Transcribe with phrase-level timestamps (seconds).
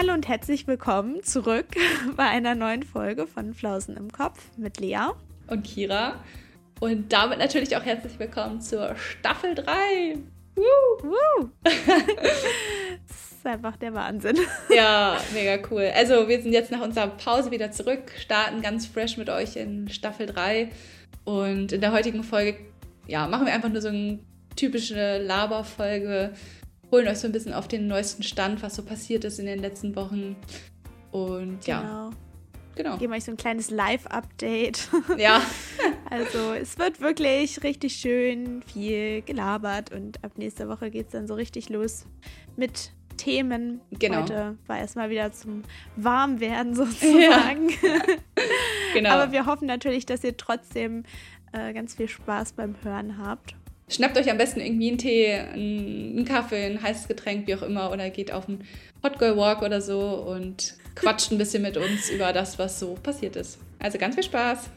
[0.00, 1.66] Hallo und herzlich willkommen zurück
[2.16, 5.10] bei einer neuen Folge von Flausen im Kopf mit Lea
[5.46, 6.14] und Kira.
[6.80, 10.16] Und damit natürlich auch herzlich willkommen zur Staffel 3.
[10.54, 10.62] Woo!
[11.02, 11.50] Woo!
[11.64, 14.38] das ist einfach der Wahnsinn.
[14.74, 15.92] Ja, mega cool.
[15.94, 19.90] Also wir sind jetzt nach unserer Pause wieder zurück, starten ganz fresh mit euch in
[19.90, 20.70] Staffel 3.
[21.24, 22.56] Und in der heutigen Folge,
[23.06, 24.18] ja, machen wir einfach nur so eine
[24.56, 26.32] typische Laberfolge
[26.90, 29.60] holen euch so ein bisschen auf den neuesten Stand, was so passiert ist in den
[29.60, 30.36] letzten Wochen.
[31.10, 31.80] Und ja.
[31.80, 32.10] Genau.
[32.76, 32.96] Genau.
[32.96, 34.88] Geben euch so ein kleines Live-Update.
[35.18, 35.42] Ja.
[36.10, 41.26] also es wird wirklich richtig schön viel gelabert und ab nächster Woche geht es dann
[41.26, 42.06] so richtig los
[42.56, 43.82] mit Themen.
[43.90, 44.22] Genau.
[44.22, 45.62] Heute war erstmal wieder zum
[45.96, 47.68] Warmwerden sozusagen.
[47.82, 47.98] Ja.
[48.94, 49.10] genau.
[49.10, 51.04] Aber wir hoffen natürlich, dass ihr trotzdem
[51.52, 53.56] äh, ganz viel Spaß beim Hören habt.
[53.90, 57.90] Schnappt euch am besten irgendwie einen Tee, einen Kaffee, ein heißes Getränk, wie auch immer,
[57.90, 58.64] oder geht auf einen
[59.02, 62.94] Hot Girl Walk oder so und quatscht ein bisschen mit uns über das, was so
[62.94, 63.58] passiert ist.
[63.80, 64.70] Also ganz viel Spaß!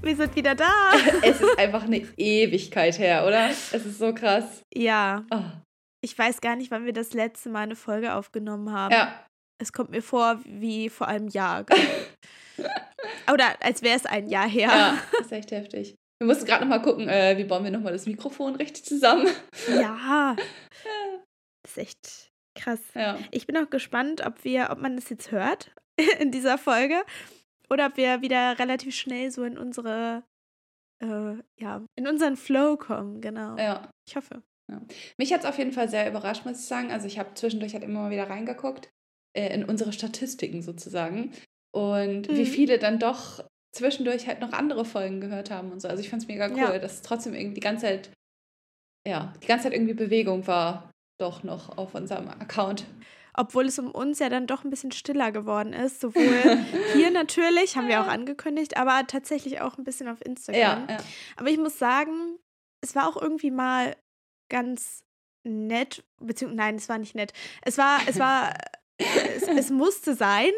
[0.00, 0.70] Wir sind wieder da.
[1.22, 3.50] es ist einfach eine Ewigkeit her, oder?
[3.50, 4.62] Es ist so krass.
[4.72, 5.26] Ja.
[5.30, 5.65] Oh.
[6.06, 8.92] Ich weiß gar nicht, wann wir das letzte Mal eine Folge aufgenommen haben.
[8.92, 9.26] Ja.
[9.60, 11.66] Es kommt mir vor wie vor einem Jahr.
[13.32, 14.68] Oder als wäre es ein Jahr her.
[14.68, 15.96] Ja, das ist echt heftig.
[16.20, 19.26] Wir mussten gerade nochmal gucken, äh, wie bauen wir nochmal das Mikrofon richtig zusammen.
[19.68, 20.36] Ja.
[21.64, 22.78] Das ist echt krass.
[22.94, 23.18] Ja.
[23.32, 25.74] Ich bin auch gespannt, ob wir, ob man das jetzt hört
[26.20, 27.02] in dieser Folge.
[27.68, 30.22] Oder ob wir wieder relativ schnell so in unsere,
[31.02, 33.56] äh, ja, in unseren Flow kommen, genau.
[33.56, 33.90] Ja.
[34.08, 34.44] Ich hoffe.
[34.70, 34.80] Ja.
[35.16, 36.90] Mich hat es auf jeden Fall sehr überrascht, muss ich sagen.
[36.90, 38.90] Also ich habe zwischendurch halt immer mal wieder reingeguckt
[39.32, 41.32] äh, in unsere Statistiken sozusagen.
[41.72, 42.36] Und mhm.
[42.36, 45.88] wie viele dann doch zwischendurch halt noch andere Folgen gehört haben und so.
[45.88, 46.78] Also ich fand es mega cool, ja.
[46.78, 48.10] dass trotzdem irgendwie die ganze Zeit,
[49.06, 52.86] ja, die ganze Zeit irgendwie Bewegung war doch noch auf unserem Account.
[53.34, 56.00] Obwohl es um uns ja dann doch ein bisschen stiller geworden ist.
[56.00, 56.24] Sowohl
[56.94, 60.60] hier natürlich, haben wir auch angekündigt, aber tatsächlich auch ein bisschen auf Instagram.
[60.60, 60.96] Ja, ja.
[61.36, 62.38] Aber ich muss sagen,
[62.80, 63.94] es war auch irgendwie mal
[64.48, 65.04] ganz
[65.44, 67.32] nett, beziehungsweise nein, es war nicht nett.
[67.62, 68.54] Es war, es war
[68.98, 70.50] es, es, musste sein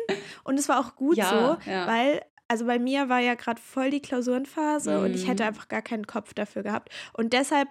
[0.45, 1.87] und es war auch gut ja, so, ja.
[1.87, 5.05] weil also bei mir war ja gerade voll die Klausurenphase mhm.
[5.05, 5.49] und ich hätte Mhm.
[5.49, 6.91] einfach gar keinen Kopf dafür gehabt.
[7.13, 7.69] Und deshalb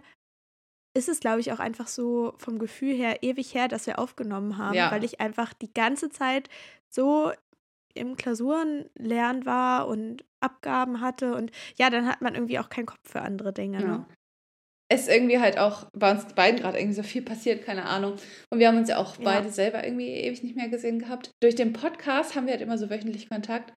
[0.93, 4.57] ist es, glaube ich, auch einfach so vom Gefühl her ewig her, dass wir aufgenommen
[4.57, 4.91] haben, Ja.
[4.91, 6.49] weil ich einfach die ganze Zeit
[6.89, 7.31] so
[7.95, 12.99] im Klausurenlernen war und Abgaben hatte und ja, dann hat man irgendwie auch keinen Kopf
[13.03, 13.79] für andere Dinge.
[13.79, 14.05] Ne?
[14.89, 18.13] Es ist irgendwie halt auch bei uns beiden gerade irgendwie so viel passiert, keine Ahnung.
[18.49, 19.23] Und wir haben uns ja auch Ja.
[19.23, 21.31] beide selber irgendwie ewig nicht mehr gesehen gehabt.
[21.41, 23.73] Durch den Podcast haben wir halt immer so wöchentlich Kontakt.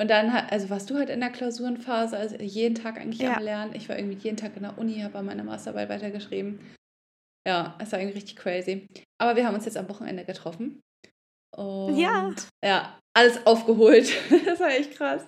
[0.00, 3.36] Und dann, also warst du halt in der Klausurenphase, also jeden Tag eigentlich Ja.
[3.36, 3.74] am Lernen.
[3.74, 6.60] Ich war irgendwie jeden Tag in der Uni, habe an meiner Masterarbeit weitergeschrieben.
[7.46, 8.86] Ja, es war irgendwie richtig crazy.
[9.20, 10.80] Aber wir haben uns jetzt am Wochenende getroffen.
[11.56, 12.32] Und Ja.
[12.64, 14.10] ja, alles aufgeholt.
[14.46, 15.26] Das war echt krass.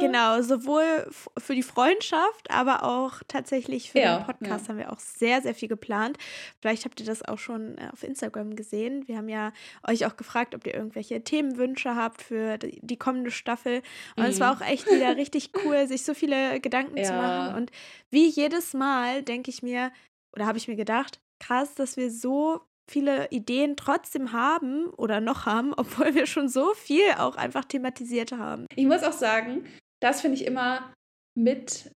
[0.00, 1.08] Genau, sowohl
[1.38, 4.68] für die Freundschaft, aber auch tatsächlich für Ja, den Podcast ja.
[4.70, 6.18] haben wir auch sehr, sehr viel geplant.
[6.60, 9.06] Vielleicht habt ihr das auch schon äh, auf Instagram gesehen.
[9.06, 9.52] Wir haben ja
[9.86, 13.82] euch auch gefragt, ob ihr irgendwelche Themenwünsche habt für die kommende Staffel.
[14.16, 14.62] Und es war Mhm.
[14.62, 17.22] auch echt wieder richtig cool, sich so viele Gedanken zu Ja.
[17.22, 17.54] machen.
[17.56, 17.70] Und
[18.10, 19.92] wie jedes Mal denke ich mir,
[20.34, 25.46] oder habe ich mir gedacht, krass, dass wir so viele Ideen trotzdem haben oder noch
[25.46, 28.66] haben, obwohl wir schon so viel auch einfach thematisiert haben.
[28.74, 29.64] Ich muss auch sagen,
[30.02, 30.92] das finde ich immer
[31.36, 31.90] mit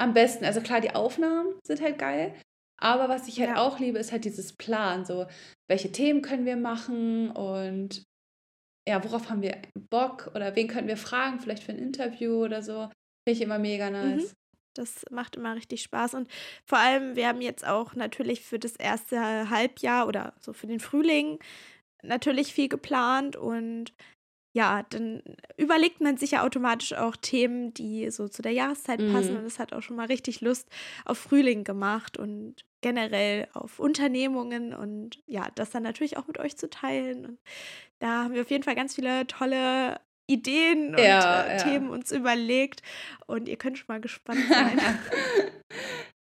[0.00, 0.44] am besten.
[0.44, 2.34] Also klar, die Aufnahmen sind halt geil.
[2.80, 3.62] Aber was ich halt Ja.
[3.62, 5.04] auch liebe, ist halt dieses Plan.
[5.04, 5.26] So,
[5.70, 8.02] welche Themen können wir machen und
[8.86, 12.62] ja, worauf haben wir Bock oder wen können wir fragen, vielleicht für ein Interview oder
[12.62, 12.90] so.
[13.26, 14.34] Finde ich immer mega nice.
[14.74, 16.14] Das macht immer richtig Spaß.
[16.14, 16.30] Und
[16.64, 20.80] vor allem, wir haben jetzt auch natürlich für das erste Halbjahr oder so für den
[20.80, 21.38] Frühling
[22.02, 23.36] natürlich viel geplant.
[23.36, 23.94] Und
[24.52, 25.22] ja, dann
[25.56, 29.32] überlegt man sich ja automatisch auch Themen, die so zu der Jahreszeit passen.
[29.32, 29.38] Mhm.
[29.40, 30.68] Und es hat auch schon mal richtig Lust
[31.04, 36.56] auf Frühling gemacht und generell auf Unternehmungen und ja, das dann natürlich auch mit euch
[36.56, 37.24] zu teilen.
[37.24, 37.38] Und
[37.98, 41.62] da haben wir auf jeden Fall ganz viele tolle Ideen und Ja, äh, ja.
[41.62, 42.82] Themen uns überlegt.
[43.26, 44.78] Und ihr könnt schon mal gespannt sein.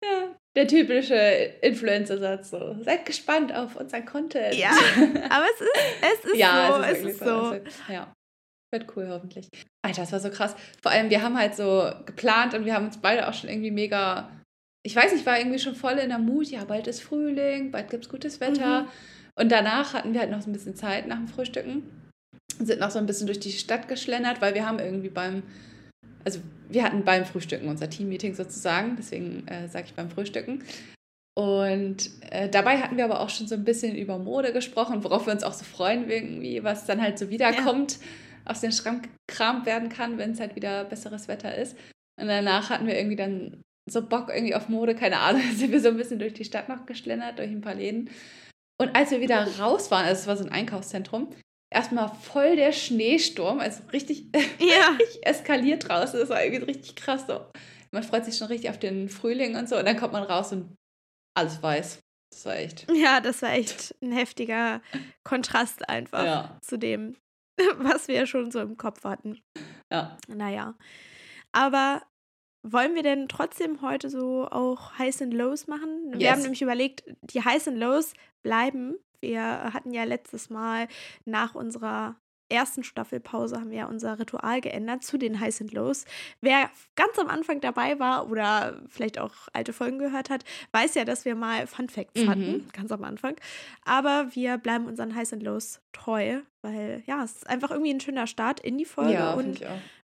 [0.03, 1.15] ja, der typische
[1.61, 2.77] Influencer-Satz so.
[2.83, 4.55] Seid gespannt auf unseren Content.
[4.55, 4.71] Ja,
[5.29, 7.51] aber es ist, es ist ja, so, es ist, es ist so.
[7.51, 8.13] Wird, ja.
[8.71, 9.49] Wird cool, hoffentlich.
[9.81, 10.55] Alter, das war so krass.
[10.81, 13.71] Vor allem, wir haben halt so geplant und wir haben uns beide auch schon irgendwie
[13.71, 14.29] mega.
[14.85, 16.47] Ich weiß nicht, war irgendwie schon voll in der Mut.
[16.47, 18.83] Ja, bald ist Frühling, bald gibt es gutes Wetter.
[18.83, 18.87] Mhm.
[19.35, 22.08] Und danach hatten wir halt noch so ein bisschen Zeit nach dem Frühstücken.
[22.59, 25.43] Sind noch so ein bisschen durch die Stadt geschlendert, weil wir haben irgendwie beim.
[26.25, 30.63] Also, wir hatten beim Frühstücken unser Teammeeting sozusagen, deswegen äh, sage ich beim Frühstücken.
[31.39, 35.25] Und äh, dabei hatten wir aber auch schon so ein bisschen über Mode gesprochen, worauf
[35.25, 38.51] wir uns auch so freuen, irgendwie, was dann halt so wiederkommt, ja.
[38.51, 41.77] aus dem Schrank gekramt werden kann, wenn es halt wieder besseres Wetter ist.
[42.19, 45.79] Und danach hatten wir irgendwie dann so Bock irgendwie auf Mode, keine Ahnung, sind wir
[45.79, 48.09] so ein bisschen durch die Stadt noch geschlendert, durch ein paar Läden.
[48.77, 51.29] Und als wir wieder raus waren, also es war so ein Einkaufszentrum,
[51.69, 54.25] erstmal voll der Schneesturm, also richtig,
[54.59, 54.89] ja.
[54.99, 56.19] richtig eskaliert draußen.
[56.19, 57.45] Das war irgendwie richtig krass so.
[57.91, 60.51] Man freut sich schon richtig auf den Frühling und so und dann kommt man raus
[60.51, 60.75] und
[61.35, 61.99] alles weiß.
[62.31, 62.87] Das war echt.
[62.93, 64.81] Ja, das war echt ein heftiger
[65.23, 66.57] Kontrast einfach ja.
[66.61, 67.15] zu dem,
[67.77, 69.41] was wir schon so im Kopf hatten.
[69.91, 70.17] Ja.
[70.27, 70.75] Naja.
[71.51, 72.03] Aber
[72.61, 76.13] wollen wir denn trotzdem heute so auch Highs and Lows machen?
[76.13, 78.13] Wir haben nämlich überlegt, die Highs and Lows
[78.43, 78.95] bleiben.
[79.21, 80.87] Wir hatten ja letztes Mal
[81.25, 82.15] nach unserer
[82.49, 86.05] ersten Staffelpause haben wir ja unser Ritual geändert zu den Highs and Lows.
[86.41, 91.05] Wer ganz am Anfang dabei war oder vielleicht auch alte Folgen gehört hat, weiß ja,
[91.05, 92.29] dass wir mal Fun Facts mhm.
[92.29, 93.35] hatten, ganz am Anfang.
[93.85, 98.01] Aber wir bleiben unseren Highs and Lows treu, weil ja, es ist einfach irgendwie ein
[98.01, 99.61] schöner Start in die Folge ja, und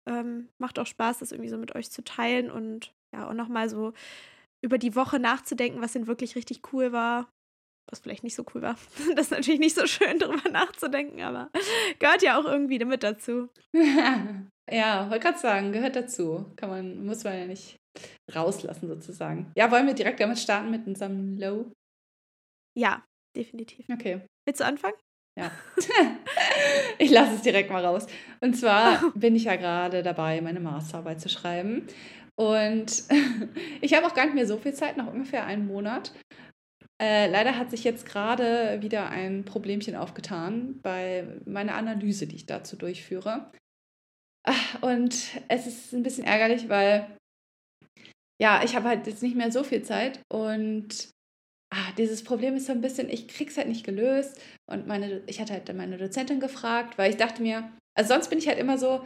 [0.07, 3.69] ähm, macht auch Spaß, das irgendwie so mit euch zu teilen und ja, auch nochmal
[3.69, 3.93] so
[4.63, 7.29] über die Woche nachzudenken, was denn wirklich richtig cool war
[7.91, 8.77] was vielleicht nicht so cool war.
[9.15, 11.51] Das ist natürlich nicht so schön, darüber nachzudenken, aber
[11.99, 13.49] gehört ja auch irgendwie damit dazu.
[14.71, 16.47] ja, wollte gerade sagen, gehört dazu.
[16.57, 17.77] Kann man, muss man ja nicht
[18.35, 19.53] rauslassen sozusagen.
[19.57, 21.73] Ja, wollen wir direkt damit starten mit unserem Low?
[22.77, 23.05] Ja,
[23.37, 23.87] definitiv.
[23.93, 24.23] Okay.
[24.47, 24.97] Willst du anfangen?
[25.39, 25.51] Ja.
[26.99, 28.07] ich lasse es direkt mal raus.
[28.41, 31.87] Und zwar bin ich ja gerade dabei, meine Masterarbeit zu schreiben.
[32.37, 33.05] Und
[33.81, 36.13] ich habe auch gar nicht mehr so viel Zeit, noch ungefähr einen Monat.
[37.01, 42.47] Äh, leider hat sich jetzt gerade wieder ein Problemchen aufgetan bei meiner Analyse, die ich
[42.47, 43.51] dazu durchführe.
[44.47, 45.17] Ach, und
[45.49, 47.17] es ist ein bisschen ärgerlich, weil
[48.41, 51.11] ja, ich habe halt jetzt nicht mehr so viel Zeit und
[51.73, 55.41] ah, dieses Problem ist so ein bisschen, ich krieg's halt nicht gelöst und meine, ich
[55.41, 58.79] hatte halt meine Dozentin gefragt, weil ich dachte mir, also sonst bin ich halt immer
[58.79, 59.05] so,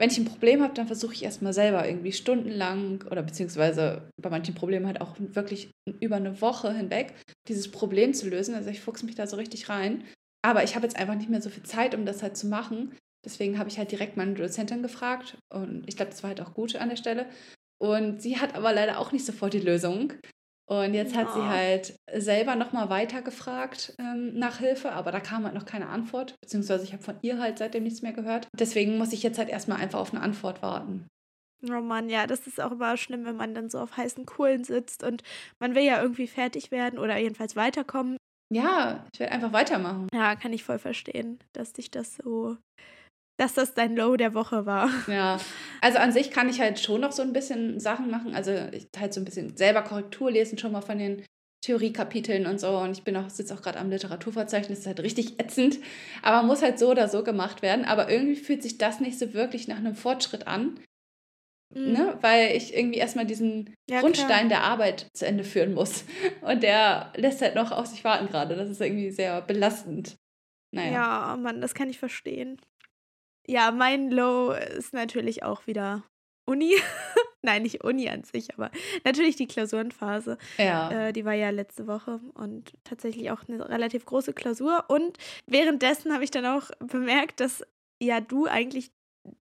[0.00, 4.30] wenn ich ein Problem habe, dann versuche ich erstmal selber irgendwie stundenlang oder beziehungsweise bei
[4.30, 7.12] manchen Problemen halt auch wirklich über eine Woche hinweg
[7.48, 8.54] dieses Problem zu lösen.
[8.54, 10.04] Also ich fuchse mich da so richtig rein.
[10.42, 12.96] Aber ich habe jetzt einfach nicht mehr so viel Zeit, um das halt zu machen.
[13.26, 16.54] Deswegen habe ich halt direkt meine Dozentin gefragt und ich glaube, das war halt auch
[16.54, 17.26] gut an der Stelle.
[17.78, 20.14] Und sie hat aber leider auch nicht sofort die Lösung.
[20.70, 25.44] Und jetzt hat sie halt selber nochmal weiter gefragt ähm, nach Hilfe, aber da kam
[25.44, 28.46] halt noch keine Antwort, beziehungsweise ich habe von ihr halt seitdem nichts mehr gehört.
[28.56, 31.08] Deswegen muss ich jetzt halt erstmal einfach auf eine Antwort warten.
[31.68, 34.62] Oh Mann, ja, das ist auch immer schlimm, wenn man dann so auf heißen Kohlen
[34.62, 35.24] sitzt und
[35.58, 38.16] man will ja irgendwie fertig werden oder jedenfalls weiterkommen.
[38.52, 40.06] Ja, ich will einfach weitermachen.
[40.14, 42.56] Ja, kann ich voll verstehen, dass dich das so
[43.40, 44.90] dass das dein Low der Woche war.
[45.06, 45.40] Ja,
[45.80, 48.34] also an sich kann ich halt schon noch so ein bisschen Sachen machen.
[48.34, 51.24] Also ich halt so ein bisschen selber Korrektur lesen, schon mal von den
[51.64, 52.76] Theoriekapiteln und so.
[52.76, 55.78] Und ich bin auch, sitze auch gerade am Literaturverzeichnis, das ist halt richtig ätzend.
[56.20, 57.86] Aber muss halt so oder so gemacht werden.
[57.86, 60.78] Aber irgendwie fühlt sich das nicht so wirklich nach einem Fortschritt an.
[61.74, 61.92] Mhm.
[61.92, 62.18] Ne?
[62.20, 64.60] Weil ich irgendwie erstmal diesen ja, Grundstein klar.
[64.60, 66.04] der Arbeit zu Ende führen muss.
[66.42, 68.54] Und der lässt halt noch auf sich warten gerade.
[68.54, 70.16] Das ist irgendwie sehr belastend.
[70.72, 70.92] Naja.
[70.92, 72.60] Ja, Mann, das kann ich verstehen.
[73.50, 76.04] Ja, mein Low ist natürlich auch wieder
[76.46, 76.74] Uni.
[77.42, 78.70] Nein, nicht Uni an sich, aber
[79.04, 80.38] natürlich die Klausurenphase.
[80.58, 81.08] Ja.
[81.08, 84.84] Äh, die war ja letzte Woche und tatsächlich auch eine relativ große Klausur.
[84.88, 85.16] Und
[85.46, 87.64] währenddessen habe ich dann auch bemerkt, dass
[88.00, 88.92] ja du eigentlich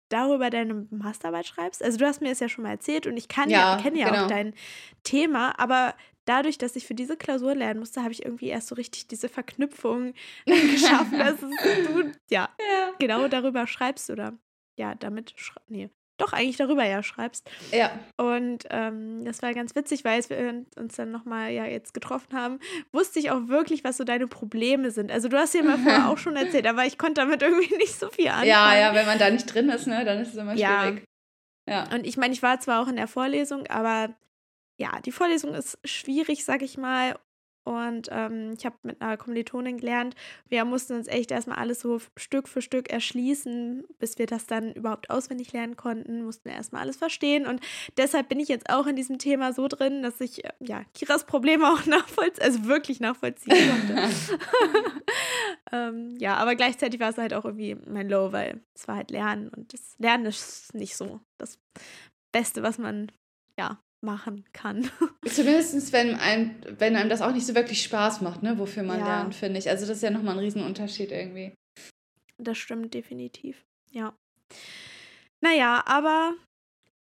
[0.09, 1.83] darüber deine Masterarbeit schreibst.
[1.83, 3.99] Also du hast mir das ja schon mal erzählt und ich kann ja, ja kenne
[3.99, 4.25] ja genau.
[4.25, 4.55] auch dein
[5.03, 8.75] Thema, aber dadurch, dass ich für diese Klausur lernen musste, habe ich irgendwie erst so
[8.75, 10.15] richtig diese Verknüpfung
[10.47, 14.39] geschaffen, dass du ja, ja, genau darüber schreibst oder
[14.79, 15.35] ja, damit,
[15.69, 17.51] nee, doch eigentlich darüber ja schreibst.
[17.73, 17.91] Ja.
[18.17, 22.61] Und ähm, das war ganz witzig, weil wir uns dann nochmal ja jetzt getroffen haben,
[22.93, 25.11] wusste ich auch wirklich, was so deine Probleme sind.
[25.11, 27.99] Also du hast ja mal vorher auch schon erzählt, aber ich konnte damit irgendwie nicht
[27.99, 28.49] so viel anfangen.
[28.49, 31.05] Ja, ja, wenn man da nicht drin ist, ne, dann ist es immer schwierig.
[31.67, 31.87] Ja.
[31.89, 31.95] ja.
[31.95, 34.15] Und ich meine, ich war zwar auch in der Vorlesung, aber
[34.83, 37.17] ja, die Vorlesung ist schwierig, sag ich mal.
[37.65, 40.17] Und ähm, ich habe mit einer Kommilitonin gelernt,
[40.49, 44.73] wir mussten uns echt erstmal alles so Stück für Stück erschließen, bis wir das dann
[44.73, 47.47] überhaupt auswendig lernen konnten, mussten wir erstmal alles verstehen.
[47.47, 47.61] Und
[47.97, 51.25] deshalb bin ich jetzt auch in diesem Thema so drin, dass ich äh, ja Kiras
[51.25, 54.11] Probleme auch nachvollziehen, also wirklich nachvollziehen konnte.
[55.73, 59.13] ähm, ja, aber gleichzeitig war es halt auch irgendwie mein Low, weil es war halt
[59.13, 61.61] Lernen und das Lernen ist nicht so das
[62.33, 63.13] Beste, was man
[63.57, 64.91] ja machen kann.
[65.27, 69.01] Zumindest, wenn einem, wenn einem das auch nicht so wirklich Spaß macht, ne, wofür man
[69.01, 69.07] ja.
[69.07, 69.71] lernt, finde ich.
[69.71, 71.55] Also das ist ja nochmal ein Riesenunterschied irgendwie.
[72.39, 74.17] Das stimmt definitiv, ja.
[75.41, 76.35] Naja, aber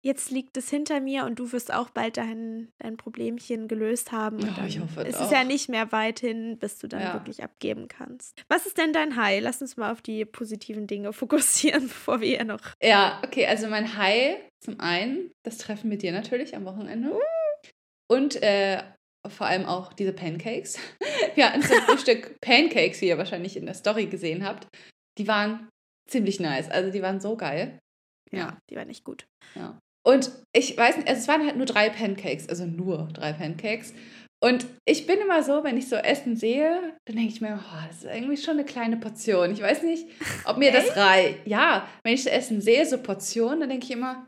[0.07, 4.37] jetzt liegt es hinter mir und du wirst auch bald dein, dein Problemchen gelöst haben.
[4.37, 7.13] Und Ja, ich hoffe es ist ja nicht mehr weit hin, bis du dann Ja.
[7.13, 8.41] wirklich abgeben kannst.
[8.47, 9.41] Was ist denn dein High?
[9.43, 12.61] Lass uns mal auf die positiven Dinge fokussieren, bevor wir ja noch.
[12.81, 17.19] Ja, okay, also mein High zum einen, das Treffen mit dir natürlich am Wochenende.
[18.09, 18.81] Und äh,
[19.27, 20.79] vor allem auch diese Pancakes.
[21.35, 24.67] Wir hatten zum Frühstück Pancakes, wie ihr wahrscheinlich in der Story gesehen habt.
[25.17, 25.67] Die waren
[26.09, 26.69] ziemlich nice.
[26.69, 27.77] Also die waren so geil.
[28.31, 28.57] Ja.
[28.69, 29.25] Die war nicht gut.
[29.55, 29.77] Ja.
[30.07, 33.93] Und ich weiß nicht, also es waren halt nur drei Pancakes, also nur drei Pancakes.
[34.41, 37.87] Und ich bin immer so, wenn ich so Essen sehe, dann denke ich mir, oh,
[37.87, 39.51] das ist irgendwie schon eine kleine Portion.
[39.51, 40.07] Ich weiß nicht,
[40.45, 41.45] ob mir das reicht.
[41.45, 44.25] Ja, wenn ich so Essen sehe, so Portionen, dann denke ich immer,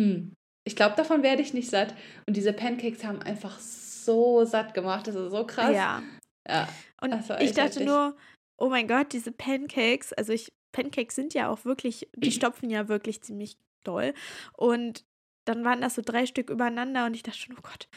[0.00, 0.32] hm,
[0.64, 1.92] ich glaube, davon werde ich nicht satt.
[2.28, 5.08] Und diese Pancakes haben einfach so satt gemacht.
[5.08, 5.74] Das ist so krass.
[5.74, 6.04] Ja.
[6.48, 6.68] Ja.
[7.00, 8.16] Und ich dachte nur,
[8.58, 12.86] oh mein Gott, diese Pancakes, also ich, Pancakes sind ja auch wirklich, die stopfen ja
[12.86, 14.14] wirklich ziemlich doll.
[14.56, 15.04] Und
[15.46, 17.88] dann waren das so drei Stück übereinander und ich dachte schon, oh Gott,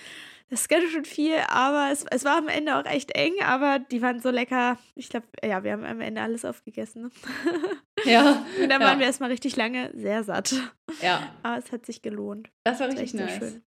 [0.50, 3.78] das ist ganz schön viel, aber es, es war am Ende auch echt eng, aber
[3.80, 4.78] die waren so lecker.
[4.96, 7.04] Ich glaube, ja, wir haben am Ende alles aufgegessen.
[7.04, 7.10] Ne?
[8.06, 8.46] Ja.
[8.62, 8.88] Und dann ja.
[8.88, 10.56] waren wir erstmal richtig lange sehr satt.
[11.02, 12.50] ja, Aber es hat sich gelohnt.
[12.64, 13.52] das war Das war richtig echt sehr nice.
[13.52, 13.64] schön.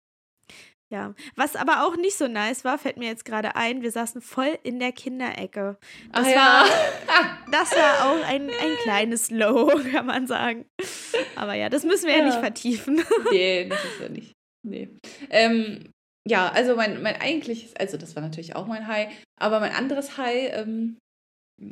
[0.88, 4.20] Ja, was aber auch nicht so nice war, fällt mir jetzt gerade ein, wir saßen
[4.20, 5.78] voll in der Kinderecke.
[6.12, 6.64] Ach Das ja.
[7.50, 10.64] Das war auch ein, ein kleines Low, kann man sagen.
[11.36, 12.26] Aber ja, das müssen wir ja, Ja.
[12.26, 13.00] nicht vertiefen.
[13.32, 14.32] Nee, das ist ja nicht.
[14.62, 14.88] Nee.
[15.30, 15.90] Ähm,
[16.28, 20.16] ja, also mein, mein eigentliches, also das war natürlich auch mein High, aber mein anderes
[20.18, 20.98] High, ähm,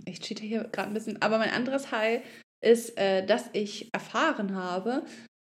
[0.07, 2.23] ich cheate hier gerade ein bisschen, aber mein anderes High
[2.65, 5.05] ist, äh, dass ich erfahren habe,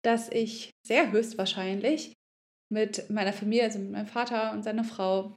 [0.04, 2.12] dass ich sehr höchstwahrscheinlich
[2.72, 5.34] mit meiner Familie, also mit meinem Vater und seiner Frau,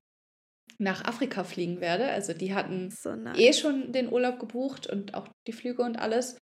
[0.79, 2.09] nach Afrika fliegen werde.
[2.09, 3.37] Also die hatten So nice.
[3.37, 6.37] eh schon den Urlaub gebucht und auch die Flüge und alles.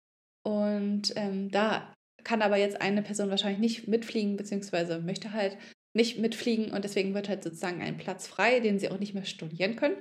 [0.45, 5.57] Und ähm, da kann aber jetzt eine Person wahrscheinlich nicht mitfliegen, beziehungsweise möchte halt
[5.95, 9.25] nicht mitfliegen und deswegen wird halt sozusagen ein Platz frei, den sie auch nicht mehr
[9.25, 9.95] studieren können.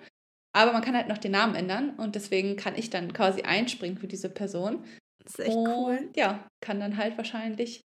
[0.53, 3.99] Aber man kann halt noch den Namen ändern und deswegen kann ich dann quasi einspringen
[3.99, 4.85] für diese Person.
[5.25, 6.11] Das ist echt und cool.
[6.17, 7.81] ja, kann dann halt wahrscheinlich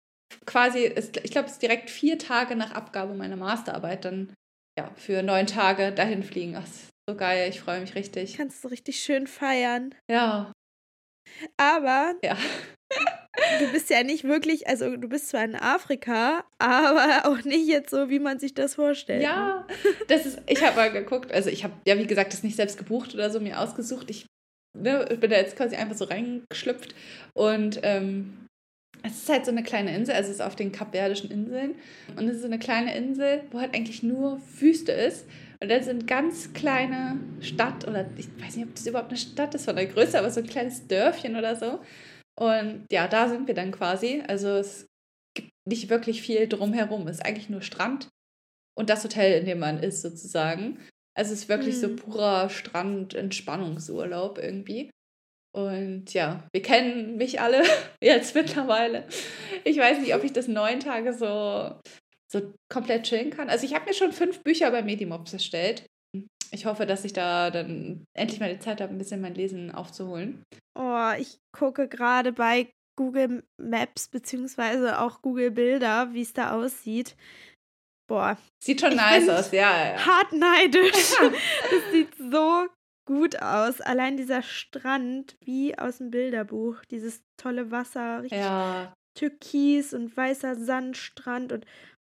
[0.46, 4.34] quasi, ist, ich glaube, es ist direkt vier Tage nach Abgabe meiner Masterarbeit dann
[4.78, 6.56] ja für neun Tage dahin fliegen.
[6.56, 8.36] Ach, das ist so geil, ich freue mich richtig.
[8.36, 9.94] Kannst du richtig schön feiern.
[10.10, 10.52] Ja,
[11.58, 12.38] Aber ja.
[13.60, 17.90] du bist ja nicht wirklich, also du bist zwar in Afrika, aber auch nicht jetzt
[17.90, 19.20] so, wie man sich das vorstellt.
[19.20, 19.26] ne?
[19.26, 19.68] Ja,
[20.08, 22.78] das ist, ich habe mal geguckt, also ich habe ja, wie gesagt, das nicht selbst
[22.78, 24.10] gebucht oder so mir ausgesucht.
[24.10, 24.26] Ich
[24.78, 26.96] ne, bin da jetzt quasi einfach so reingeschlüpft
[27.34, 28.48] und ähm,
[29.04, 31.76] es ist halt so eine kleine Insel, also es ist auf den Kapverdischen Inseln
[32.16, 35.26] und es ist so eine kleine Insel, wo halt eigentlich nur Wüste ist
[35.62, 39.56] und da sind ganz kleine Stadt oder ich weiß nicht, ob das überhaupt eine Stadt
[39.56, 41.80] ist von der Größe, aber so ein kleines Dörfchen oder so
[42.40, 44.86] und ja, da sind wir dann quasi, also es
[45.36, 48.10] gibt nicht wirklich viel drumherum, es ist eigentlich nur Strand
[48.78, 50.80] und das Hotel, in dem man ist, sozusagen.
[51.18, 51.96] Also es ist wirklich so Mhm.
[51.96, 54.92] purer Strand-Entspannungsurlaub irgendwie.
[55.56, 57.64] Und ja, wir kennen mich alle
[58.04, 59.08] jetzt mittlerweile.
[59.64, 61.80] Ich weiß nicht, ob ich das neun Tage so,
[62.32, 63.50] so komplett chillen kann.
[63.50, 65.86] Also ich habe mir schon fünf Bücher bei Medimops erstellt.
[66.52, 69.72] Ich hoffe, dass ich da dann endlich mal die Zeit habe, ein bisschen mein Lesen
[69.72, 70.44] aufzuholen.
[70.78, 77.16] Oh, ich gucke gerade bei Google Maps beziehungsweise auch Google Bilder, wie es da aussieht.
[78.10, 80.06] Boah, Sieht schon Ich nice aus, ja, ja.
[80.06, 81.12] hart neidisch.
[81.20, 82.68] das sieht so
[83.06, 83.82] gut aus.
[83.82, 86.78] Allein dieser Strand, wie aus dem Bilderbuch.
[86.90, 91.66] Dieses tolle Wasser, richtig Ja, türkis und weißer Sandstrand und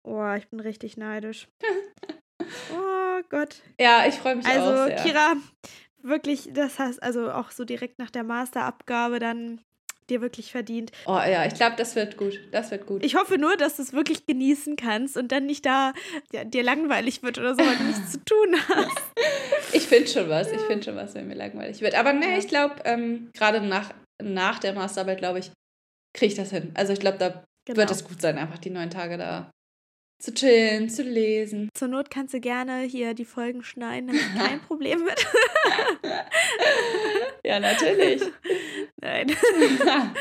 [0.03, 1.47] oh, ich bin richtig neidisch.
[2.73, 3.61] Oh Gott.
[3.79, 4.95] ja ich freue mich auch Also, sehr.
[4.97, 5.33] Kira,
[6.01, 9.61] wirklich, das hast also auch so direkt nach der Masterabgabe dann
[10.09, 10.91] dir wirklich verdient.
[11.05, 12.37] Oh ja, ich glaube, das wird gut.
[12.51, 13.05] Das wird gut.
[13.05, 15.93] Ich hoffe nur, dass du es wirklich genießen kannst und dann nicht da
[16.33, 19.01] ja, dir langweilig wird oder so, weil du nichts zu tun hast.
[19.71, 20.51] Ich finde schon was.
[20.51, 21.95] Ich finde schon was, wenn mir langweilig wird.
[21.95, 22.37] Aber ne, Ja.
[22.37, 25.51] ich glaube, ähm, gerade nach, nach der Masterarbeit, glaube ich,
[26.13, 26.71] kriege ich das hin.
[26.73, 27.77] Also ich glaube, da Genau.
[27.77, 29.49] wird es gut sein, einfach die neun Tage da
[30.23, 31.69] zu chillen, zu lesen.
[31.73, 35.25] Zur Not kannst du gerne hier die Folgen schneiden, da ist kein Problem mit.
[37.45, 38.21] ja, natürlich.
[39.01, 39.27] Nein.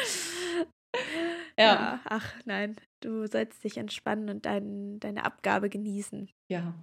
[1.58, 2.00] ja.
[2.04, 6.74] Ach nein, du sollst dich entspannen und dein, deine Abgabe genießen Ja.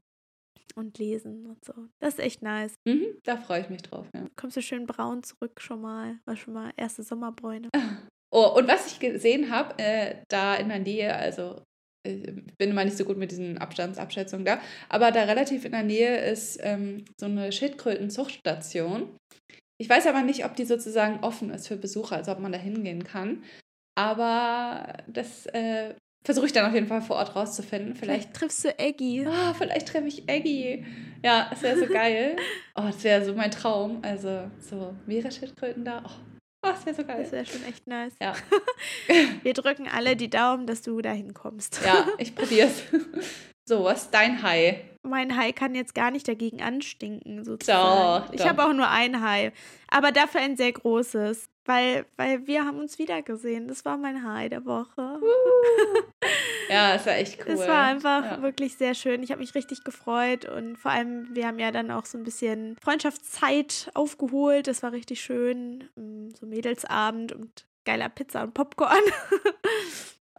[0.76, 1.74] und lesen und so.
[2.00, 2.76] Das ist echt nice.
[2.88, 4.26] Mhm, da freue ich mich drauf, ja.
[4.38, 6.20] Kommst du schön braun zurück schon mal.
[6.26, 7.68] War schon mal erste Sommerbräune.
[8.32, 11.64] Oh, und was ich gesehen habe, äh, da in der Nähe, also
[12.04, 15.84] ich bin immer nicht so gut mit diesen Abstandsabschätzungen da, aber da relativ in der
[15.84, 19.18] Nähe ist ähm, so eine Schildkrötenzuchtstation.
[19.82, 22.58] Ich weiß aber nicht, ob die sozusagen offen ist für Besucher, also ob man da
[22.58, 23.44] hingehen kann.
[23.98, 27.96] Aber das äh, versuche ich dann auf jeden Fall vor Ort rauszufinden.
[27.96, 29.26] Vielleicht, vielleicht triffst du Eggy.
[29.28, 30.86] Oh, vielleicht treffe ich Eggy.
[31.24, 32.36] Ja, das wäre so geil.
[32.76, 34.00] Oh, das wäre so mein Traum.
[34.04, 36.02] Also so Meeresschildkröten da.
[36.06, 37.24] Oh, oh das wäre so geil.
[37.24, 38.14] Das wäre schon echt nice.
[38.22, 38.34] Ja.
[39.44, 41.82] Wir drücken alle die Daumen, dass du da hinkommst.
[41.86, 42.84] Ja, ich probier's.
[43.66, 44.84] So, was ist dein Hai?
[45.04, 48.28] Mein Hai kann jetzt gar nicht dagegen anstinken, sozusagen.
[48.28, 49.54] Doch, ich habe auch nur ein Hai,
[49.88, 53.68] aber dafür ein sehr großes, weil, weil wir haben uns wieder gesehen.
[53.68, 55.20] Das war mein Hai der Woche.
[55.22, 56.02] Uh.
[56.68, 57.54] ja, es war echt cool.
[57.54, 58.42] Es war einfach ja.
[58.42, 59.22] wirklich sehr schön.
[59.22, 62.24] Ich habe mich richtig gefreut und vor allem, wir haben ja dann auch so ein
[62.24, 64.66] bisschen Freundschaftszeit aufgeholt.
[64.66, 65.88] Das war richtig schön.
[65.96, 68.98] Mm, so Mädelsabend und geiler Pizza und Popcorn.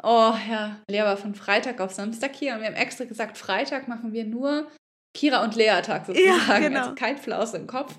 [0.03, 3.87] Oh ja, Lea war von Freitag auf Samstag hier und wir haben extra gesagt, Freitag
[3.87, 4.67] machen wir nur
[5.13, 6.49] Kira und Lea-Tag sozusagen.
[6.49, 6.81] Ja, genau.
[6.81, 7.99] Also kein Flaus im Kopf.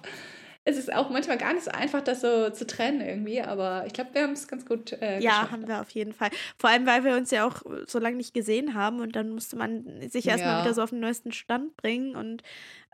[0.63, 3.93] Es ist auch manchmal gar nicht so einfach, das so zu trennen irgendwie, aber ich
[3.93, 6.29] glaube, wir haben es ganz gut äh, Ja, haben wir auf jeden Fall.
[6.57, 9.55] Vor allem, weil wir uns ja auch so lange nicht gesehen haben und dann musste
[9.55, 10.61] man sich erstmal ja.
[10.63, 12.43] wieder so auf den neuesten Stand bringen und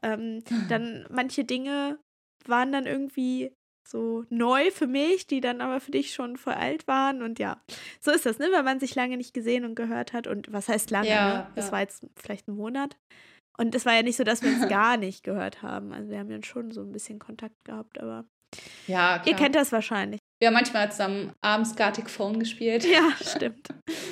[0.01, 1.99] ähm, dann manche Dinge
[2.45, 3.51] waren dann irgendwie
[3.87, 7.21] so neu für mich, die dann aber für dich schon voll alt waren.
[7.21, 7.61] Und ja,
[8.01, 8.49] so ist das, ne?
[8.51, 10.27] Wenn man sich lange nicht gesehen und gehört hat.
[10.27, 11.09] Und was heißt lange?
[11.09, 11.51] Ja, ne?
[11.55, 11.71] Das ja.
[11.71, 12.97] war jetzt vielleicht ein Monat.
[13.59, 15.91] Und es war ja nicht so, dass wir uns gar nicht gehört haben.
[15.91, 18.25] Also wir haben ja schon so ein bisschen Kontakt gehabt, aber
[18.87, 19.27] ja, klar.
[19.27, 20.19] ihr kennt das wahrscheinlich.
[20.39, 22.85] Wir haben manchmal zusammen abends Gartic Phone gespielt.
[22.85, 23.67] Ja, stimmt.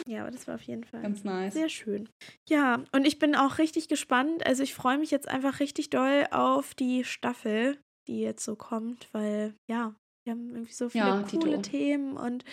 [0.07, 1.53] Ja, aber das war auf jeden Fall ganz nice.
[1.53, 2.09] Sehr schön.
[2.49, 4.45] Ja, und ich bin auch richtig gespannt.
[4.45, 9.09] Also ich freue mich jetzt einfach richtig doll auf die Staffel die jetzt so kommt,
[9.13, 12.43] weil ja, wir haben irgendwie so viele ja, coole Themen und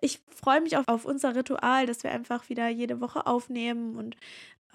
[0.00, 4.16] ich freue mich auch auf unser Ritual, dass wir einfach wieder jede Woche aufnehmen und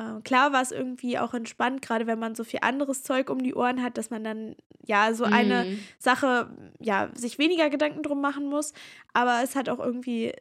[0.01, 3.43] äh, klar war es irgendwie auch entspannt, gerade wenn man so viel anderes Zeug um
[3.43, 4.55] die Ohren hat, dass man dann
[4.86, 5.79] ja so eine mhm.
[6.00, 8.73] Sache ja sich weniger Gedanken drum machen muss,
[9.13, 10.34] aber es hat auch irgendwie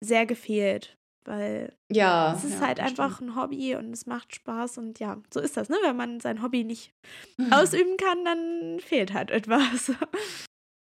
[0.00, 3.32] sehr gefehlt weil ja, es ist ja, halt einfach stimmt.
[3.32, 5.76] ein Hobby und es macht Spaß und ja, so ist das, ne?
[5.82, 6.94] Wenn man sein Hobby nicht
[7.50, 9.92] ausüben kann, dann fehlt halt etwas.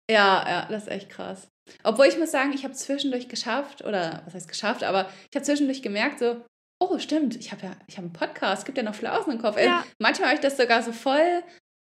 [0.10, 1.50] Ja, ja, das ist echt krass.
[1.84, 5.44] Obwohl ich muss sagen, ich habe zwischendurch geschafft, oder was heißt geschafft, aber ich habe
[5.44, 6.46] zwischendurch gemerkt, so,
[6.80, 9.42] oh, stimmt, ich habe ja, ich habe einen Podcast, es gibt ja noch Flausen im
[9.42, 9.60] Kopf.
[9.60, 9.84] Ja.
[10.00, 11.44] Manchmal habe ich das sogar so voll,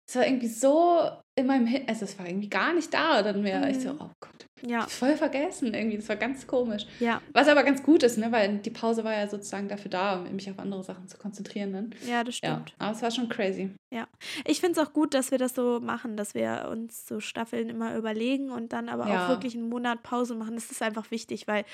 [0.06, 3.22] es war irgendwie so in meinem Hin also es war irgendwie gar nicht da.
[3.22, 3.70] Dann wäre mhm.
[3.70, 4.86] ich so, oh Gott, ja.
[4.86, 5.96] Voll vergessen irgendwie.
[5.96, 6.86] Das war ganz komisch.
[7.00, 7.20] Ja.
[7.32, 8.30] Was aber ganz gut ist, ne?
[8.30, 11.72] weil die Pause war ja sozusagen dafür da, um mich auf andere Sachen zu konzentrieren.
[11.72, 11.94] Dann.
[12.06, 12.70] Ja, das stimmt.
[12.70, 13.70] Ja, aber es war schon crazy.
[13.92, 14.06] Ja.
[14.46, 17.70] Ich finde es auch gut, dass wir das so machen, dass wir uns so Staffeln
[17.70, 19.24] immer überlegen und dann aber ja.
[19.24, 20.54] auch wirklich einen Monat Pause machen.
[20.54, 21.64] Das ist einfach wichtig, weil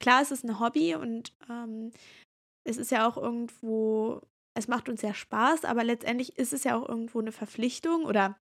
[0.00, 1.92] klar, es ist ein Hobby und ähm,
[2.66, 4.20] es ist ja auch irgendwo
[4.56, 8.38] es macht uns ja Spaß, aber letztendlich ist es ja auch irgendwo eine Verpflichtung oder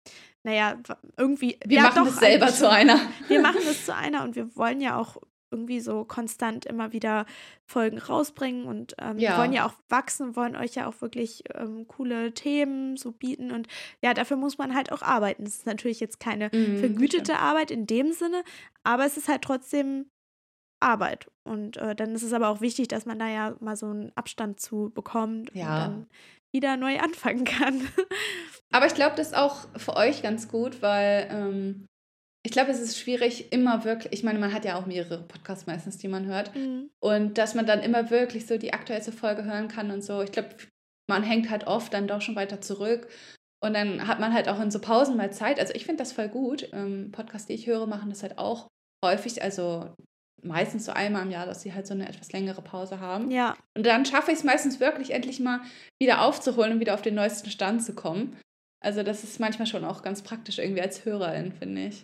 [0.43, 0.77] naja,
[1.17, 1.59] irgendwie.
[1.65, 2.99] Wir ja, machen es selber zu einer.
[3.29, 5.19] Wir machen es zu einer und wir wollen ja auch
[5.53, 7.27] irgendwie so konstant immer wieder
[7.67, 9.39] Folgen rausbringen und ähm, ja.
[9.39, 13.67] wollen ja auch wachsen, wollen euch ja auch wirklich ähm, coole Themen so bieten und
[14.03, 15.45] ja, dafür muss man halt auch arbeiten.
[15.45, 18.43] Es ist natürlich jetzt keine mhm, vergütete Arbeit in dem Sinne,
[18.85, 20.07] aber es ist halt trotzdem
[20.81, 21.31] Arbeit.
[21.45, 24.13] Und äh, dann ist es aber auch wichtig, dass man da ja mal so einen
[24.17, 25.67] Abstand zu bekommt ja.
[25.67, 26.07] und dann
[26.53, 27.87] wieder neu anfangen kann.
[28.73, 31.87] aber ich glaube, das ist auch für euch ganz gut, weil ähm,
[32.43, 35.67] ich glaube, es ist schwierig, immer wirklich, ich meine, man hat ja auch mehrere Podcasts
[35.67, 36.55] meistens, die man hört.
[36.55, 36.91] Mhm.
[36.99, 40.23] Und dass man dann immer wirklich so die aktuellste Folge hören kann und so.
[40.23, 40.49] Ich glaube,
[41.09, 43.09] man hängt halt oft dann doch schon weiter zurück.
[43.63, 45.61] Und dann hat man halt auch in so Pausen mal Zeit.
[45.61, 46.71] Also ich finde das voll gut.
[46.73, 48.69] Ähm, Podcasts, die ich höre, machen das halt auch
[49.05, 49.43] häufig.
[49.43, 49.95] Also
[50.43, 53.31] meistens so einmal im Jahr, dass sie halt so eine etwas längere Pause haben.
[53.31, 53.57] Ja.
[53.77, 55.61] Und dann schaffe ich es meistens wirklich endlich mal
[56.01, 58.37] wieder aufzuholen und wieder auf den neuesten Stand zu kommen.
[58.83, 62.03] Also das ist manchmal schon auch ganz praktisch irgendwie als Hörerin, finde ich.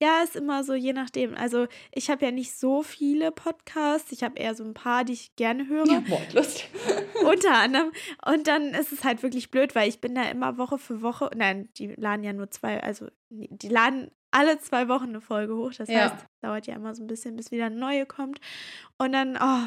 [0.00, 1.34] Ja, ist immer so, je nachdem.
[1.34, 4.12] Also ich habe ja nicht so viele Podcasts.
[4.12, 5.86] Ich habe eher so ein paar, die ich gerne höre.
[5.86, 6.64] Ja, Mordlust.
[7.24, 7.92] Unter anderem.
[8.26, 11.30] Und dann ist es halt wirklich blöd, weil ich bin da immer Woche für Woche.
[11.36, 15.72] Nein, die laden ja nur zwei, also die laden alle zwei Wochen eine Folge hoch.
[15.76, 16.10] Das ja.
[16.10, 18.40] heißt, dauert ja immer so ein bisschen, bis wieder eine neue kommt.
[18.98, 19.66] Und dann, oh,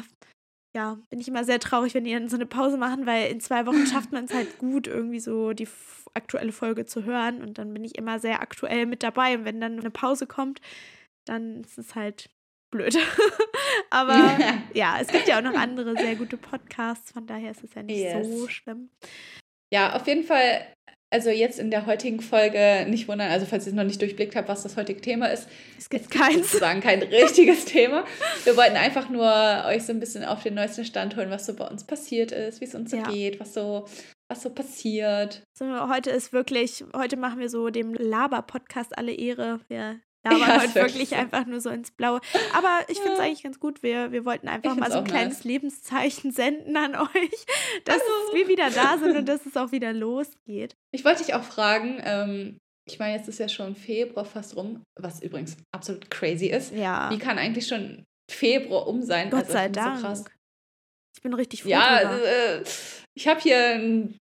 [0.76, 3.40] ja, bin ich immer sehr traurig, wenn die dann so eine Pause machen, weil in
[3.40, 5.68] zwei Wochen schafft man es halt gut, irgendwie so die
[6.14, 7.42] aktuelle Folge zu hören.
[7.42, 9.34] Und dann bin ich immer sehr aktuell mit dabei.
[9.34, 10.60] Und wenn dann eine Pause kommt,
[11.26, 12.30] dann ist es halt
[12.70, 12.96] blöd.
[13.90, 14.62] Aber ja.
[14.74, 14.98] ja.
[15.00, 17.98] es gibt ja auch noch andere sehr gute Podcasts, von daher ist es ja nicht
[17.98, 18.26] yes.
[18.26, 18.90] so schlimm.
[19.72, 20.66] Ja, auf jeden Fall
[21.10, 24.36] also jetzt in der heutigen Folge nicht wundern, also falls ihr es noch nicht durchblickt
[24.36, 25.48] habt, was das heutige Thema ist.
[25.76, 26.52] Es gibt keins.
[26.52, 28.04] Sozusagen kein richtiges Thema.
[28.44, 31.54] Wir wollten einfach nur euch so ein bisschen auf den neuesten Stand holen, was so
[31.54, 33.10] bei uns passiert ist, wie es uns so ja.
[33.10, 33.86] geht, was so,
[34.28, 35.42] was so passiert.
[35.58, 39.60] So, heute ist wirklich, heute machen wir so dem Laber-Podcast alle Ehre.
[39.68, 41.16] Wir labern ja, heute wirklich so.
[41.16, 42.20] einfach nur so ins Blaue.
[42.54, 43.82] Aber ich finde es eigentlich ganz gut.
[43.82, 45.44] Wir, wir wollten einfach mal so ein kleines nice.
[45.44, 47.46] Lebenszeichen senden an euch,
[47.84, 48.34] dass also.
[48.34, 50.76] wir wieder da sind und dass es auch wieder losgeht.
[50.92, 54.82] Ich wollte dich auch fragen, ähm, ich meine, jetzt ist ja schon Februar fast rum,
[54.98, 56.72] was übrigens absolut crazy ist.
[56.72, 57.10] Ja.
[57.10, 59.30] Wie kann eigentlich schon Februar um sein?
[59.30, 60.16] Gott also, sei Dank.
[60.16, 60.24] So
[61.16, 61.68] ich bin richtig froh.
[61.68, 62.64] Ja, äh,
[63.14, 64.18] ich habe hier ein,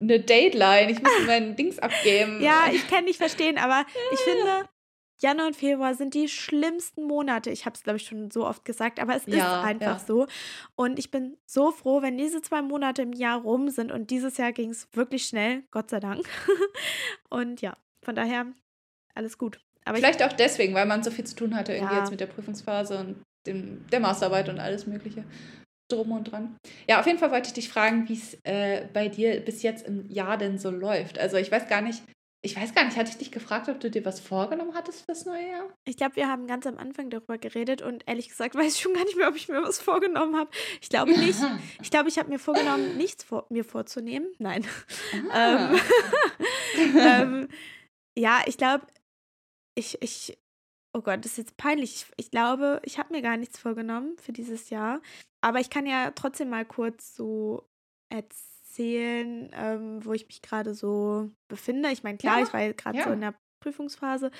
[0.00, 0.88] eine Deadline.
[0.88, 2.40] Ich muss mein Dings abgeben.
[2.40, 4.68] Ja, ich kann nicht verstehen, aber ich finde,
[5.20, 7.50] Januar und Februar sind die schlimmsten Monate.
[7.50, 10.04] Ich habe es, glaube ich, schon so oft gesagt, aber es ja, ist einfach ja.
[10.04, 10.26] so.
[10.76, 13.92] Und ich bin so froh, wenn diese zwei Monate im Jahr rum sind.
[13.92, 16.26] Und dieses Jahr ging es wirklich schnell, Gott sei Dank.
[17.28, 18.46] und ja, von daher
[19.14, 19.60] alles gut.
[19.84, 22.00] Aber Vielleicht auch deswegen, weil man so viel zu tun hatte, irgendwie ja.
[22.00, 25.24] jetzt mit der Prüfungsphase und dem, der Masterarbeit und alles Mögliche
[25.88, 26.56] drum und dran.
[26.88, 29.86] Ja, auf jeden Fall wollte ich dich fragen, wie es äh, bei dir bis jetzt
[29.86, 31.18] im Jahr denn so läuft.
[31.18, 32.02] Also ich weiß gar nicht,
[32.42, 35.26] ich weiß gar nicht, hatte ich dich gefragt, ob du dir was vorgenommen hattest fürs
[35.26, 35.68] neue Jahr?
[35.84, 38.94] Ich glaube, wir haben ganz am Anfang darüber geredet und ehrlich gesagt weiß ich schon
[38.94, 40.50] gar nicht mehr, ob ich mir was vorgenommen habe.
[40.80, 41.38] Ich glaube nicht.
[41.82, 44.28] Ich glaube, ich habe mir vorgenommen, nichts vor mir vorzunehmen.
[44.38, 44.66] Nein.
[45.30, 45.72] Ah.
[46.76, 47.48] ähm, ähm,
[48.16, 48.86] ja, ich glaube,
[49.74, 50.38] ich, ich,
[50.96, 51.94] oh Gott, das ist jetzt peinlich.
[51.94, 55.00] Ich, ich glaube, ich habe mir gar nichts vorgenommen für dieses Jahr.
[55.40, 57.68] Aber ich kann ja trotzdem mal kurz so
[58.08, 61.90] erzählen erzählen, ähm, wo ich mich gerade so befinde.
[61.90, 63.04] Ich meine, klar, ja, ich war gerade ja.
[63.04, 64.30] so in der Prüfungsphase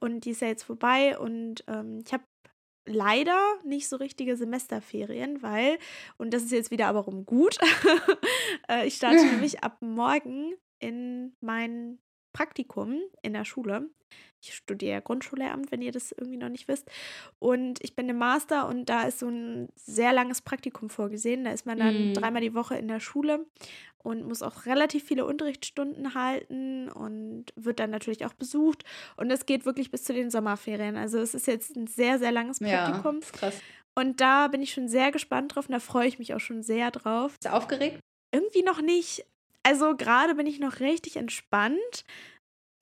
[0.00, 2.24] und die ist ja jetzt vorbei und ähm, ich habe
[2.86, 5.78] leider nicht so richtige Semesterferien, weil,
[6.16, 7.58] und das ist jetzt wieder aber rum gut,
[8.68, 11.98] äh, ich starte nämlich ab morgen in mein
[12.34, 13.88] Praktikum in der Schule.
[14.42, 16.90] Ich studiere Grundschullehramt, wenn ihr das irgendwie noch nicht wisst.
[17.38, 21.44] Und ich bin im Master und da ist so ein sehr langes Praktikum vorgesehen.
[21.44, 22.14] Da ist man dann mm.
[22.14, 23.46] dreimal die Woche in der Schule
[23.96, 28.84] und muss auch relativ viele Unterrichtsstunden halten und wird dann natürlich auch besucht.
[29.16, 30.96] Und es geht wirklich bis zu den Sommerferien.
[30.96, 33.20] Also es ist jetzt ein sehr, sehr langes Praktikum.
[33.20, 33.54] Ja, krass.
[33.94, 36.62] Und da bin ich schon sehr gespannt drauf und da freue ich mich auch schon
[36.62, 37.32] sehr drauf.
[37.32, 38.00] Bist du aufgeregt?
[38.32, 39.24] Irgendwie noch nicht.
[39.64, 42.04] Also gerade bin ich noch richtig entspannt.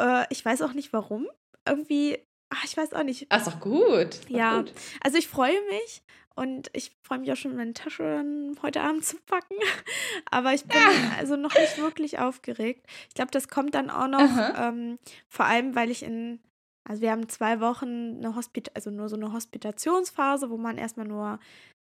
[0.00, 1.28] Äh, ich weiß auch nicht warum.
[1.66, 2.18] Irgendwie,
[2.50, 3.26] ach, ich weiß auch nicht.
[3.30, 4.20] Ach, ist doch gut.
[4.28, 4.72] Ja, gut.
[5.02, 6.02] also ich freue mich
[6.34, 9.54] und ich freue mich auch schon, meine Tasche dann heute Abend zu packen.
[10.30, 11.16] Aber ich bin ja.
[11.18, 12.86] also noch nicht wirklich aufgeregt.
[13.08, 16.40] Ich glaube, das kommt dann auch noch, ähm, vor allem, weil ich in,
[16.84, 21.06] also wir haben zwei Wochen eine Hospit also nur so eine Hospitationsphase, wo man erstmal
[21.06, 21.38] nur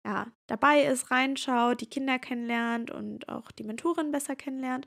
[0.04, 4.86] ja, dabei ist, reinschaut, die Kinder kennenlernt und auch die Mentorin besser kennenlernt.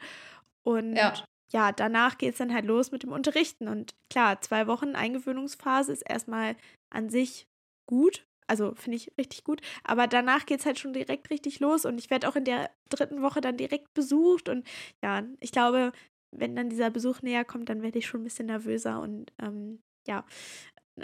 [0.63, 1.13] Und ja,
[1.51, 3.67] ja danach geht es dann halt los mit dem Unterrichten.
[3.67, 6.55] Und klar, zwei Wochen Eingewöhnungsphase ist erstmal
[6.89, 7.47] an sich
[7.87, 8.25] gut.
[8.45, 9.61] Also finde ich richtig gut.
[9.83, 11.85] Aber danach geht es halt schon direkt richtig los.
[11.85, 14.49] Und ich werde auch in der dritten Woche dann direkt besucht.
[14.49, 14.67] Und
[15.01, 15.91] ja, ich glaube,
[16.31, 19.79] wenn dann dieser Besuch näher kommt, dann werde ich schon ein bisschen nervöser und ähm,
[20.07, 20.25] ja,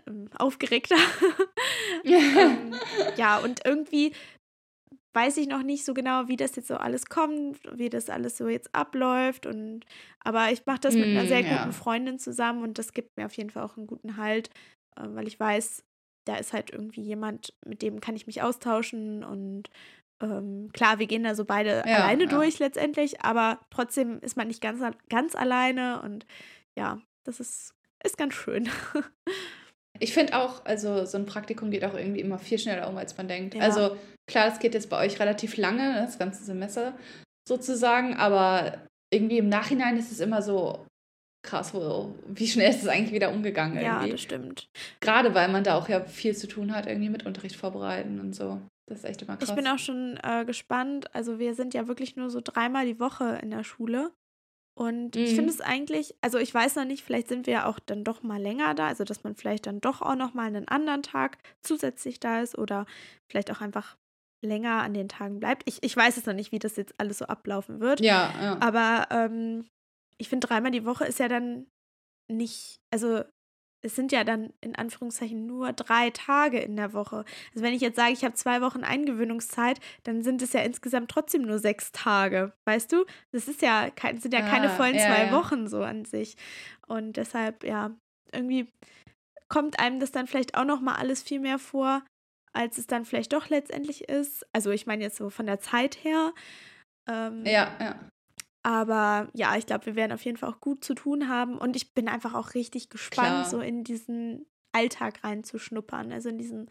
[0.07, 0.95] ähm, aufgeregter.
[2.03, 2.73] ähm,
[3.17, 4.13] ja, und irgendwie
[5.13, 8.37] weiß ich noch nicht so genau, wie das jetzt so alles kommt, wie das alles
[8.37, 9.45] so jetzt abläuft.
[9.45, 9.85] Und
[10.23, 11.57] aber ich mache das mit einer mm, sehr ja.
[11.57, 14.49] guten Freundin zusammen und das gibt mir auf jeden Fall auch einen guten Halt,
[14.95, 15.83] äh, weil ich weiß,
[16.25, 19.69] da ist halt irgendwie jemand, mit dem kann ich mich austauschen und
[20.21, 22.29] ähm, klar, wir gehen da so beide ja, alleine ja.
[22.29, 26.25] durch letztendlich, aber trotzdem ist man nicht ganz, ganz alleine und
[26.75, 28.69] ja, das ist, ist ganz schön.
[29.99, 33.15] Ich finde auch, also so ein Praktikum geht auch irgendwie immer viel schneller um, als
[33.17, 33.55] man denkt.
[33.55, 33.61] Ja.
[33.61, 36.93] Also klar, es geht jetzt bei euch relativ lange, das ganze Semester
[37.47, 38.79] sozusagen, aber
[39.13, 40.85] irgendwie im Nachhinein ist es immer so
[41.43, 43.77] krass, wo, wie schnell ist es eigentlich wieder umgegangen.
[43.77, 44.07] Irgendwie.
[44.07, 44.69] Ja, das stimmt.
[45.01, 48.33] Gerade weil man da auch ja viel zu tun hat, irgendwie mit Unterricht vorbereiten und
[48.33, 48.59] so.
[48.87, 49.49] Das ist echt immer krass.
[49.49, 51.13] Ich bin auch schon äh, gespannt.
[51.13, 54.11] Also wir sind ja wirklich nur so dreimal die Woche in der Schule.
[54.75, 55.21] Und mhm.
[55.21, 58.03] ich finde es eigentlich, also ich weiß noch nicht, vielleicht sind wir ja auch dann
[58.03, 61.03] doch mal länger da, also dass man vielleicht dann doch auch noch mal einen anderen
[61.03, 62.85] Tag zusätzlich da ist oder
[63.29, 63.97] vielleicht auch einfach
[64.43, 65.63] länger an den Tagen bleibt.
[65.65, 68.01] Ich, ich weiß es noch nicht, wie das jetzt alles so ablaufen wird.
[68.01, 68.57] Ja, ja.
[68.61, 69.65] Aber ähm,
[70.17, 71.67] ich finde, dreimal die Woche ist ja dann
[72.27, 73.23] nicht, also
[73.83, 77.25] es sind ja dann in Anführungszeichen nur drei Tage in der Woche.
[77.53, 81.11] Also wenn ich jetzt sage, ich habe zwei Wochen Eingewöhnungszeit, dann sind es ja insgesamt
[81.11, 82.53] trotzdem nur sechs Tage.
[82.65, 83.05] Weißt du?
[83.31, 85.31] Das ist ja kein, sind ja ah, keine vollen ja, zwei ja.
[85.33, 86.37] Wochen so an sich.
[86.87, 87.91] Und deshalb, ja,
[88.31, 88.71] irgendwie
[89.49, 92.03] kommt einem das dann vielleicht auch nochmal alles viel mehr vor,
[92.53, 94.47] als es dann vielleicht doch letztendlich ist.
[94.53, 96.33] Also ich meine jetzt so von der Zeit her.
[97.09, 98.09] Ähm, ja, ja.
[98.63, 101.57] Aber ja, ich glaube, wir werden auf jeden Fall auch gut zu tun haben.
[101.57, 103.45] Und ich bin einfach auch richtig gespannt, Klar.
[103.45, 106.11] so in diesen Alltag reinzuschnuppern.
[106.11, 106.69] Also in diesen,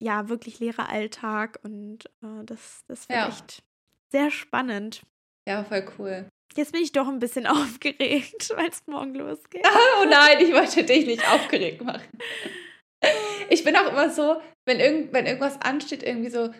[0.00, 1.58] ja, wirklich leeren Alltag.
[1.64, 3.28] Und äh, das, das wird ja.
[3.28, 3.64] echt
[4.10, 5.02] sehr spannend.
[5.48, 6.28] Ja, voll cool.
[6.56, 9.66] Jetzt bin ich doch ein bisschen aufgeregt, weil es morgen losgeht.
[10.00, 12.06] Oh nein, ich wollte dich nicht aufgeregt machen.
[13.50, 16.50] Ich bin auch immer so, wenn, irgend, wenn irgendwas ansteht, irgendwie so,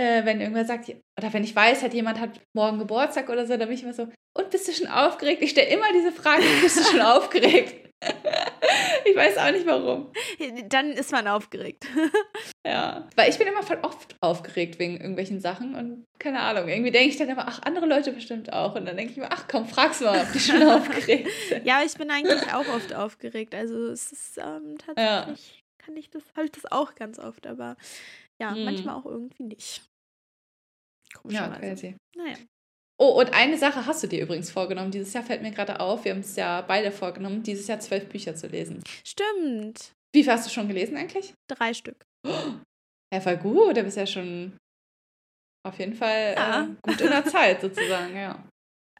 [0.00, 3.56] äh, wenn irgendwer sagt, oder wenn ich weiß, hat jemand hat morgen Geburtstag oder so,
[3.56, 5.42] dann bin ich immer so, und bist du schon aufgeregt?
[5.42, 7.88] Ich stelle immer diese Frage, bist du schon aufgeregt?
[9.04, 10.10] ich weiß auch nicht warum.
[10.70, 11.86] Dann ist man aufgeregt.
[12.66, 16.90] ja, weil ich bin immer voll oft aufgeregt wegen irgendwelchen Sachen und keine Ahnung, irgendwie
[16.90, 18.74] denke ich dann immer, ach, andere Leute bestimmt auch.
[18.74, 21.66] Und dann denke ich mir, ach komm, frag's mal, ob die schon aufgeregt sind.
[21.66, 23.54] Ja, ich bin eigentlich auch oft aufgeregt.
[23.54, 25.84] Also es ist ähm, tatsächlich, ja.
[25.84, 27.76] kann ich das, habe ich das auch ganz oft, aber
[28.40, 28.64] ja, hm.
[28.64, 29.89] manchmal auch irgendwie nicht.
[31.28, 31.96] Ja, crazy.
[32.16, 32.36] Naja.
[32.98, 34.90] Oh, und eine Sache hast du dir übrigens vorgenommen.
[34.90, 38.06] Dieses Jahr fällt mir gerade auf, wir haben es ja beide vorgenommen, dieses Jahr zwölf
[38.08, 38.82] Bücher zu lesen.
[39.04, 39.92] Stimmt.
[40.12, 41.32] Wie viel hast du schon gelesen eigentlich?
[41.48, 42.04] Drei Stück.
[43.12, 43.76] Ja, voll gut.
[43.76, 44.56] Du bist ja schon
[45.66, 46.62] auf jeden Fall ja.
[46.62, 48.40] äh, gut in der Zeit sozusagen, ja.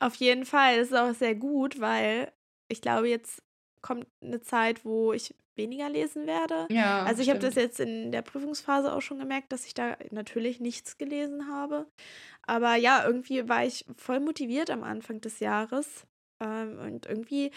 [0.00, 0.78] Auf jeden Fall.
[0.78, 2.32] Das ist auch sehr gut, weil
[2.68, 3.40] ich glaube, jetzt
[3.82, 6.66] kommt eine Zeit, wo ich weniger lesen werde.
[6.70, 9.96] Ja, also ich habe das jetzt in der Prüfungsphase auch schon gemerkt, dass ich da
[10.10, 11.86] natürlich nichts gelesen habe.
[12.46, 16.06] Aber ja, irgendwie war ich voll motiviert am Anfang des Jahres.
[16.42, 17.52] Ähm, und irgendwie,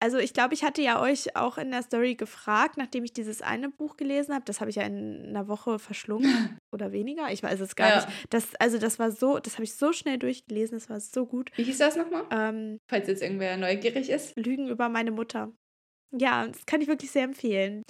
[0.00, 3.42] also ich glaube, ich hatte ja euch auch in der Story gefragt, nachdem ich dieses
[3.42, 4.44] eine Buch gelesen habe.
[4.44, 7.30] Das habe ich ja in einer Woche verschlungen oder weniger.
[7.30, 7.96] Ich weiß es gar ja.
[7.96, 8.08] nicht.
[8.30, 11.52] Das, also das war so, das habe ich so schnell durchgelesen, das war so gut.
[11.56, 12.24] Wie hieß das nochmal?
[12.32, 14.36] Ähm, Falls jetzt irgendwer neugierig ist.
[14.36, 15.52] Lügen über meine Mutter.
[16.12, 17.82] Ja, das kann ich wirklich sehr empfehlen.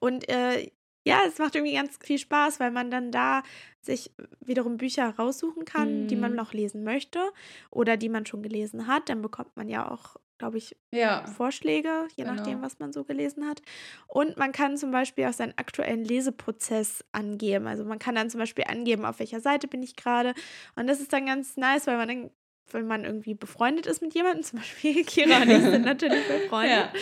[0.00, 0.70] Und äh,
[1.08, 3.42] ja, es macht irgendwie ganz viel Spaß, weil man dann da
[3.80, 4.10] sich
[4.40, 6.08] wiederum Bücher raussuchen kann, mm.
[6.08, 6.36] die man mhm.
[6.36, 7.20] noch lesen möchte
[7.70, 9.08] oder die man schon gelesen hat.
[9.08, 11.24] Dann bekommt man ja auch, glaube ich, ja.
[11.26, 12.34] Vorschläge, je genau.
[12.36, 13.62] nachdem, was man so gelesen hat.
[14.06, 17.66] Und man kann zum Beispiel auch seinen aktuellen Leseprozess angeben.
[17.66, 20.34] Also man kann dann zum Beispiel angeben, auf welcher Seite bin ich gerade.
[20.76, 22.30] Und das ist dann ganz nice, weil man dann
[22.72, 26.70] wenn man irgendwie befreundet ist mit jemandem, zum Beispiel Kira und ich sind natürlich befreundet,
[26.70, 26.92] ja.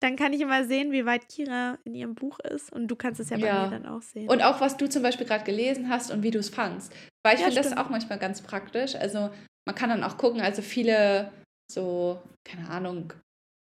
[0.00, 2.72] dann kann ich immer sehen, wie weit Kira in ihrem Buch ist.
[2.72, 3.64] Und du kannst es ja bei ja.
[3.64, 4.28] mir dann auch sehen.
[4.28, 6.92] Und auch, was du zum Beispiel gerade gelesen hast und wie du es fandst.
[7.24, 8.94] Weil ich ja, finde das auch manchmal ganz praktisch.
[8.94, 9.30] Also
[9.64, 11.32] man kann dann auch gucken, also viele
[11.70, 13.12] so, keine Ahnung,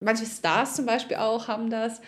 [0.04, 2.02] manche Stars zum Beispiel auch haben das.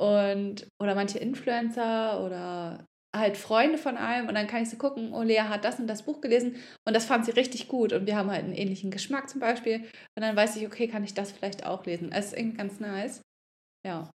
[0.00, 5.12] Und, oder manche Influencer oder halt Freunde von einem und dann kann ich so gucken,
[5.12, 8.06] oh, Lea hat das und das Buch gelesen und das fand sie richtig gut und
[8.06, 9.80] wir haben halt einen ähnlichen Geschmack zum Beispiel
[10.16, 12.10] und dann weiß ich, okay, kann ich das vielleicht auch lesen.
[12.12, 13.20] Es ist irgendwie ganz nice.
[13.86, 14.10] Ja.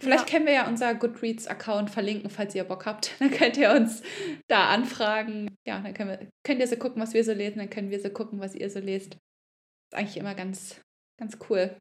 [0.00, 0.36] Vielleicht ja.
[0.36, 3.14] können wir ja unser Goodreads-Account verlinken, falls ihr Bock habt.
[3.20, 4.02] Dann könnt ihr uns
[4.48, 5.54] da anfragen.
[5.64, 8.00] Ja, dann können wir, könnt ihr so gucken, was wir so lesen, dann können wir
[8.00, 9.14] so gucken, was ihr so lest.
[9.14, 10.80] Ist eigentlich immer ganz,
[11.20, 11.76] ganz cool.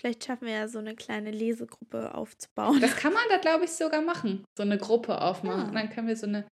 [0.00, 2.80] Vielleicht schaffen wir ja so eine kleine Lesegruppe aufzubauen.
[2.80, 4.44] Das kann man da, glaube ich, sogar machen.
[4.56, 5.68] So eine Gruppe aufmachen.
[5.68, 6.46] Und dann können wir so eine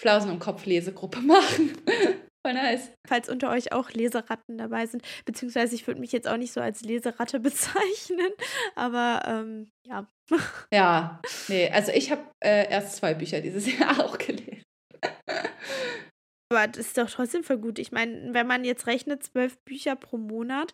[0.00, 1.76] Flausen im Kopf Lesegruppe machen.
[2.46, 2.92] Voll nice.
[3.08, 6.60] Falls unter euch auch Leseratten dabei sind, beziehungsweise ich würde mich jetzt auch nicht so
[6.60, 8.30] als Leseratte bezeichnen,
[8.74, 10.06] aber ähm, ja.
[10.72, 14.62] Ja, nee, also ich habe äh, erst zwei Bücher dieses Jahr auch gelesen.
[16.52, 17.78] aber das ist doch trotzdem voll gut.
[17.78, 20.72] Ich meine, wenn man jetzt rechnet, zwölf Bücher pro Monat,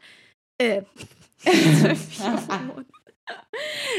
[0.62, 0.82] äh,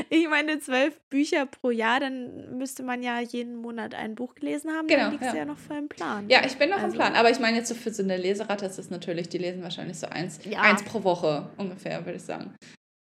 [0.10, 4.72] ich meine, zwölf Bücher pro Jahr, dann müsste man ja jeden Monat ein Buch gelesen
[4.72, 4.88] haben.
[4.88, 5.36] Genau, dann liegt ja.
[5.36, 6.30] ja noch voll im Plan.
[6.30, 6.88] Ja, ich bin noch also.
[6.88, 7.16] im Plan.
[7.16, 10.00] Aber ich meine, jetzt so für so eine Leseratte ist es natürlich, die lesen wahrscheinlich
[10.00, 10.62] so eins, ja.
[10.62, 12.56] eins pro Woche ungefähr, würde ich sagen.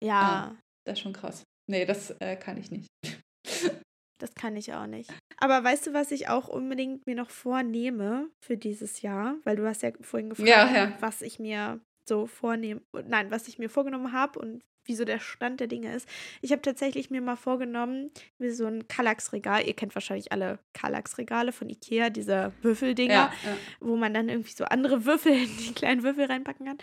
[0.03, 0.21] Ja.
[0.21, 0.55] Ah,
[0.86, 1.43] das ist schon krass.
[1.67, 2.88] Nee, das äh, kann ich nicht.
[4.17, 5.12] Das kann ich auch nicht.
[5.38, 9.36] Aber weißt du, was ich auch unbedingt mir noch vornehme für dieses Jahr?
[9.43, 10.93] Weil du hast ja vorhin gefragt, ja, ja.
[11.01, 15.20] was ich mir so vornehmen, nein, was ich mir vorgenommen habe und wie so der
[15.20, 16.08] Stand der Dinge ist.
[16.41, 19.65] Ich habe tatsächlich mir mal vorgenommen, wie so ein Kallax-Regal.
[19.65, 23.58] Ihr kennt wahrscheinlich alle Kallax-Regale von Ikea, diese Würfeldinger, ja, ja.
[23.80, 26.78] wo man dann irgendwie so andere Würfel in die kleinen Würfel reinpacken kann.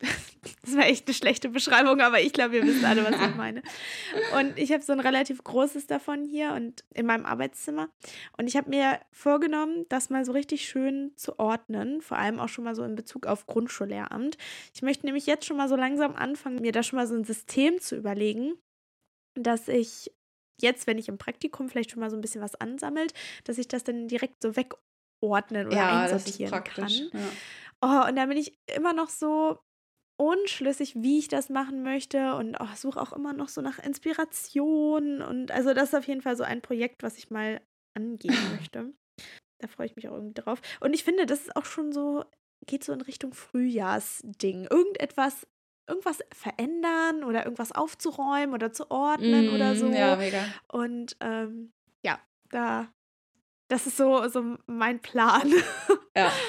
[0.62, 3.62] Das war echt eine schlechte Beschreibung, aber ich glaube, ihr wisst alle, was ich meine.
[4.38, 7.88] Und ich habe so ein relativ großes davon hier und in meinem Arbeitszimmer.
[8.38, 12.48] Und ich habe mir vorgenommen, das mal so richtig schön zu ordnen, vor allem auch
[12.48, 14.38] schon mal so in Bezug auf Grundschullehramt.
[14.74, 17.24] Ich möchte nämlich jetzt schon mal so langsam anfangen, mir da schon mal so ein
[17.24, 18.54] System zu überlegen,
[19.34, 20.10] dass ich
[20.60, 23.68] jetzt, wenn ich im Praktikum vielleicht schon mal so ein bisschen was ansammelt, dass ich
[23.68, 26.88] das dann direkt so wegordnen oder ja, einsortieren kann.
[26.88, 27.10] Ja.
[27.82, 29.58] Oh, und da bin ich immer noch so
[30.20, 35.22] unschlüssig, wie ich das machen möchte und oh, suche auch immer noch so nach Inspiration
[35.22, 37.62] und also das ist auf jeden Fall so ein Projekt, was ich mal
[37.94, 38.92] angehen möchte.
[39.60, 40.60] Da freue ich mich auch irgendwie drauf.
[40.80, 42.24] Und ich finde, das ist auch schon so,
[42.66, 44.66] geht so in Richtung Frühjahrsding.
[44.70, 45.46] Irgendetwas,
[45.88, 49.88] irgendwas verändern oder irgendwas aufzuräumen oder zu ordnen mm, oder so.
[49.88, 50.44] Ja, mega.
[50.68, 51.72] Und ähm,
[52.04, 52.92] ja, da,
[53.68, 55.50] das ist so, so mein Plan.
[56.14, 56.30] Ja.
[56.30, 56.30] Genau.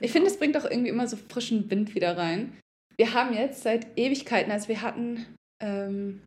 [0.00, 2.52] Ich finde, es bringt auch irgendwie immer so frischen Wind wieder rein.
[2.98, 5.26] Wir haben jetzt seit Ewigkeiten, also wir hatten,
[5.62, 6.24] ähm,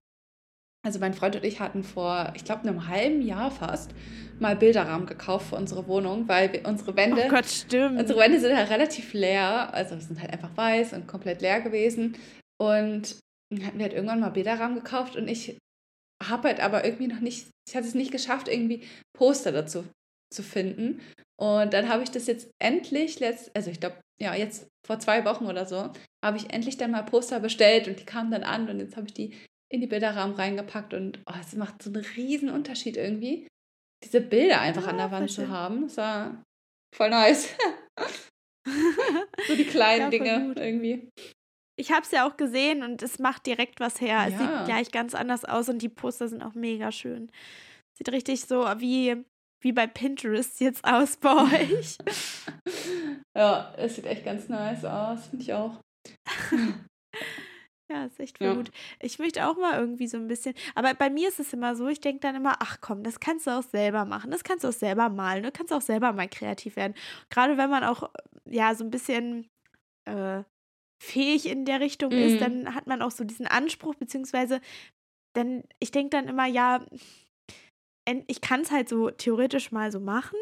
[0.83, 3.91] also mein Freund und ich hatten vor, ich glaube, einem halben Jahr fast
[4.39, 7.99] mal Bilderrahmen gekauft für unsere Wohnung, weil wir, unsere Wände, oh Gott, stimmt.
[7.99, 12.17] unsere Wände sind halt relativ leer, also sind halt einfach weiß und komplett leer gewesen.
[12.59, 13.19] Und
[13.51, 15.57] dann hatten wir halt irgendwann mal Bilderrahmen gekauft und ich
[16.23, 18.83] habe halt aber irgendwie noch nicht, ich hatte es nicht geschafft, irgendwie
[19.15, 19.85] Poster dazu
[20.33, 21.01] zu finden.
[21.39, 25.25] Und dann habe ich das jetzt endlich, letzt, also ich glaube, ja, jetzt vor zwei
[25.25, 25.89] Wochen oder so,
[26.23, 29.07] habe ich endlich dann mal Poster bestellt und die kamen dann an und jetzt habe
[29.07, 29.35] ich die
[29.71, 33.47] in die Bilderrahmen reingepackt und oh, es macht so einen riesen Unterschied irgendwie,
[34.03, 35.83] diese Bilder einfach ja, an der Wand zu haben.
[35.83, 36.43] Das war
[36.95, 37.55] voll nice.
[39.47, 40.57] so die kleinen ja, Dinge gut.
[40.59, 41.09] irgendwie.
[41.79, 44.17] Ich habe es ja auch gesehen und es macht direkt was her.
[44.17, 44.27] Ja.
[44.27, 47.31] Es sieht gleich ganz anders aus und die Poster sind auch mega schön.
[47.97, 49.23] Sieht richtig so wie,
[49.61, 51.97] wie bei Pinterest jetzt aus bei euch.
[53.37, 55.79] ja, es sieht echt ganz nice aus, finde ich auch.
[57.91, 58.53] Ja, ist echt ja.
[58.53, 58.71] gut.
[59.01, 61.87] Ich möchte auch mal irgendwie so ein bisschen, aber bei mir ist es immer so,
[61.89, 64.69] ich denke dann immer, ach komm, das kannst du auch selber machen, das kannst du
[64.69, 66.93] auch selber malen, du kannst auch selber mal kreativ werden.
[67.29, 68.09] Gerade wenn man auch,
[68.45, 69.49] ja, so ein bisschen
[70.05, 70.43] äh,
[71.03, 72.19] fähig in der Richtung mhm.
[72.19, 74.61] ist, dann hat man auch so diesen Anspruch, beziehungsweise,
[75.33, 76.85] dann, ich denke dann immer, ja,
[78.27, 80.37] ich kann es halt so theoretisch mal so machen.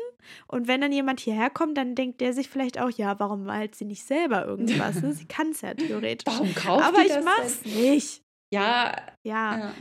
[0.47, 3.75] Und wenn dann jemand hierher kommt, dann denkt der sich vielleicht auch, ja, warum malt
[3.75, 5.01] sie nicht selber irgendwas?
[5.01, 5.13] Ne?
[5.13, 6.25] Sie kann es ja theoretisch.
[6.33, 7.73] Warum kauft Aber ich mach's denn?
[7.73, 8.23] nicht.
[8.53, 8.95] Ja.
[9.23, 9.57] Ja.
[9.57, 9.73] ja.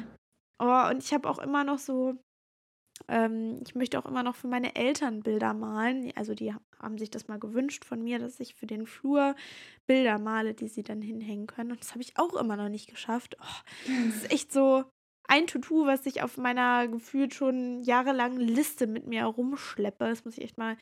[0.60, 2.16] Oh, und ich habe auch immer noch so,
[3.06, 6.12] ähm, ich möchte auch immer noch für meine Eltern Bilder malen.
[6.16, 9.36] Also die haben sich das mal gewünscht von mir, dass ich für den Flur
[9.86, 11.72] Bilder male, die sie dann hinhängen können.
[11.72, 13.36] Und das habe ich auch immer noch nicht geschafft.
[13.40, 14.84] Oh, das ist echt so,
[15.28, 20.08] ein To-Do, was ich auf meiner gefühlt schon jahrelangen Liste mit mir herumschleppe.
[20.08, 20.76] Das muss ich echt mal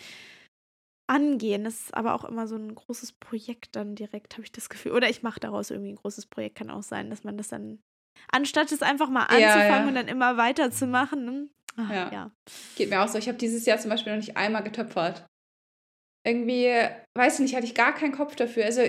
[1.08, 1.64] angehen.
[1.64, 4.92] Das ist aber auch immer so ein großes Projekt dann direkt, habe ich das Gefühl.
[4.92, 6.56] Oder ich mache daraus irgendwie ein großes Projekt.
[6.56, 7.80] Kann auch sein, dass man das dann,
[8.28, 9.88] anstatt es einfach mal anzufangen ja, ja.
[9.88, 11.24] und dann immer weiterzumachen.
[11.24, 11.48] Ne?
[11.76, 12.12] Ach, ja.
[12.12, 12.30] ja.
[12.76, 13.18] Geht mir auch so.
[13.18, 15.26] Ich habe dieses Jahr zum Beispiel noch nicht einmal getöpfert.
[16.24, 16.72] Irgendwie,
[17.16, 18.64] weiß ich nicht, hatte ich gar keinen Kopf dafür.
[18.64, 18.82] Also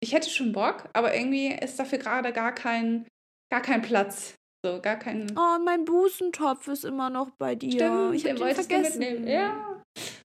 [0.00, 3.06] ich hätte schon Bock, aber irgendwie ist dafür gerade gar kein,
[3.50, 4.34] gar kein Platz.
[4.66, 5.30] So, gar keinen.
[5.38, 7.70] Oh, mein Busentopf ist immer noch bei dir.
[7.70, 8.98] Stimmt, ich habe den vergessen.
[8.98, 9.28] Mitnehmen.
[9.28, 9.82] Ja.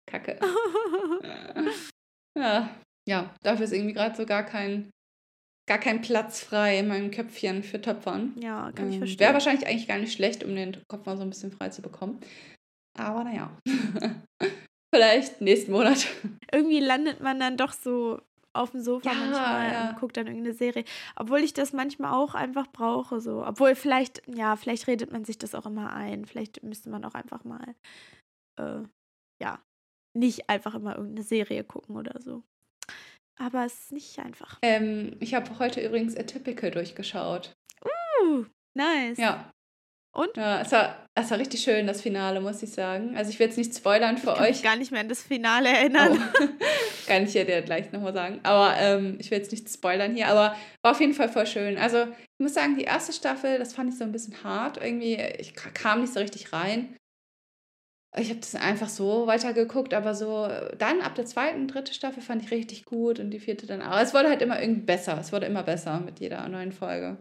[0.08, 0.40] Kacke.
[2.38, 2.70] ja.
[3.08, 4.90] Ja, dafür ist irgendwie gerade so gar kein,
[5.70, 8.34] gar kein Platz frei in meinem Köpfchen für Töpfern.
[8.40, 9.20] Ja, kann ähm, ich verstehen.
[9.20, 11.84] Wäre wahrscheinlich eigentlich gar nicht schlecht, um den Kopf mal so ein bisschen frei zu
[11.84, 12.20] bekommen.
[12.98, 13.56] Aber naja.
[14.94, 16.08] Vielleicht nächsten Monat.
[16.52, 18.20] Irgendwie landet man dann doch so
[18.54, 19.90] auf dem Sofa ja, manchmal ja.
[19.90, 20.84] und gucke dann irgendeine Serie.
[21.16, 23.22] Obwohl ich das manchmal auch einfach brauche.
[23.22, 23.46] So.
[23.46, 26.26] Obwohl vielleicht, ja, vielleicht redet man sich das auch immer ein.
[26.26, 27.76] Vielleicht müsste man auch einfach mal,
[28.60, 28.82] äh,
[29.42, 29.60] ja,
[30.14, 32.44] nicht einfach immer irgendeine Serie gucken oder so.
[33.40, 34.60] Aber es ist nicht einfach.
[34.62, 37.54] Ähm, ich habe heute übrigens Atypical durchgeschaut.
[38.24, 39.18] Uh, nice.
[39.18, 39.52] Ja,
[40.14, 40.36] und?
[40.36, 43.16] Ja, es war, es war richtig schön, das Finale, muss ich sagen.
[43.16, 44.50] Also ich will jetzt nicht spoilern für ich kann euch.
[44.50, 46.22] Mich gar nicht mehr an das Finale erinnern.
[46.42, 46.48] Oh.
[47.08, 48.40] kann ich ja dir gleich nochmal sagen.
[48.44, 50.28] Aber ähm, ich will jetzt nicht spoilern hier.
[50.28, 51.78] Aber war auf jeden Fall voll schön.
[51.78, 54.84] Also ich muss sagen, die erste Staffel, das fand ich so ein bisschen hart.
[54.84, 56.98] Irgendwie, ich kam nicht so richtig rein.
[58.18, 62.44] Ich habe das einfach so weitergeguckt, aber so dann ab der zweiten, dritten Staffel fand
[62.44, 63.98] ich richtig gut und die vierte dann auch.
[64.02, 65.18] Es wurde halt immer irgendwie besser.
[65.18, 67.18] Es wurde immer besser mit jeder neuen Folge.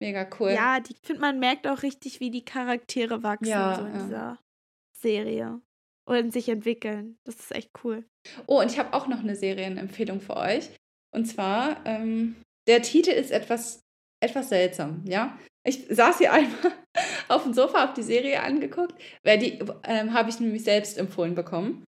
[0.00, 0.50] Mega cool.
[0.50, 4.02] Ja, ich finde, man merkt auch richtig, wie die Charaktere wachsen ja, so in ja.
[4.02, 4.38] dieser
[4.96, 5.60] Serie
[6.06, 7.18] und sich entwickeln.
[7.24, 8.04] Das ist echt cool.
[8.46, 10.70] Oh, und ich habe auch noch eine Serienempfehlung für euch.
[11.14, 12.36] Und zwar, ähm,
[12.66, 13.80] der Titel ist etwas,
[14.22, 15.38] etwas seltsam, ja.
[15.66, 16.72] Ich saß hier einmal
[17.28, 21.34] auf dem Sofa, habe die Serie angeguckt, weil die ähm, habe ich nämlich selbst empfohlen
[21.34, 21.84] bekommen.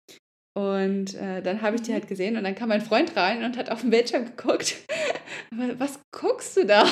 [0.57, 1.95] Und äh, dann habe ich die mhm.
[1.95, 4.77] halt gesehen und dann kam mein Freund rein und hat auf den Bildschirm geguckt.
[5.79, 6.87] Was guckst du da?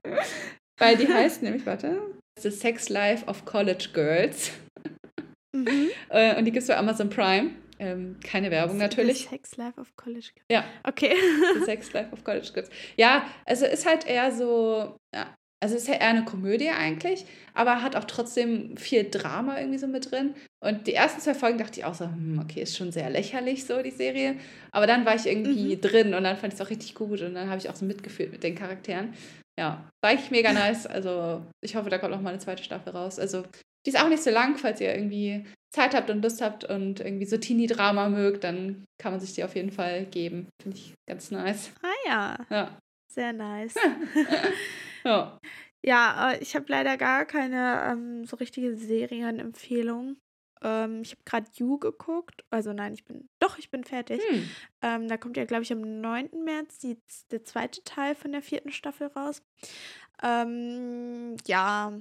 [0.78, 2.00] Weil die heißt nämlich, warte,
[2.40, 4.52] The Sex Life of College Girls.
[5.54, 5.90] Mhm.
[6.10, 7.50] Äh, und die gibt es bei Amazon Prime.
[7.78, 9.22] Ähm, keine Werbung natürlich.
[9.22, 10.46] The Sex Life of College Girls.
[10.48, 10.64] Ja.
[10.84, 11.14] Okay.
[11.54, 12.70] The Sex Life of College Girls.
[12.96, 17.24] Ja, also ist halt eher so, ja, also ist ja eher eine Komödie eigentlich,
[17.54, 20.34] aber hat auch trotzdem viel Drama irgendwie so mit drin.
[20.62, 23.64] Und die ersten zwei Folgen dachte ich auch so, hm, okay, ist schon sehr lächerlich
[23.64, 24.36] so die Serie.
[24.72, 25.80] Aber dann war ich irgendwie mhm.
[25.80, 27.84] drin und dann fand ich es auch richtig gut und dann habe ich auch so
[27.84, 29.14] mitgefühlt mit den Charakteren.
[29.58, 30.86] Ja, war ich mega nice.
[30.86, 33.18] Also ich hoffe, da kommt noch mal eine zweite Staffel raus.
[33.18, 33.44] Also
[33.86, 37.00] die ist auch nicht so lang, falls ihr irgendwie Zeit habt und Lust habt und
[37.00, 40.48] irgendwie so Teenie-Drama mögt, dann kann man sich die auf jeden Fall geben.
[40.62, 41.70] Finde ich ganz nice.
[41.82, 42.36] Ah ja.
[42.50, 42.78] Ja.
[43.08, 43.74] Sehr nice.
[45.04, 45.38] ja.
[45.84, 50.16] Ja, äh, ich habe leider gar keine ähm, so richtige Serienempfehlung.
[50.62, 52.42] Ähm, ich habe gerade You geguckt.
[52.50, 53.28] Also nein, ich bin.
[53.38, 54.22] Doch, ich bin fertig.
[54.26, 54.50] Hm.
[54.82, 56.30] Ähm, da kommt ja, glaube ich, am 9.
[56.44, 56.98] März die,
[57.30, 59.42] der zweite Teil von der vierten Staffel raus.
[60.22, 61.92] Ähm, ja,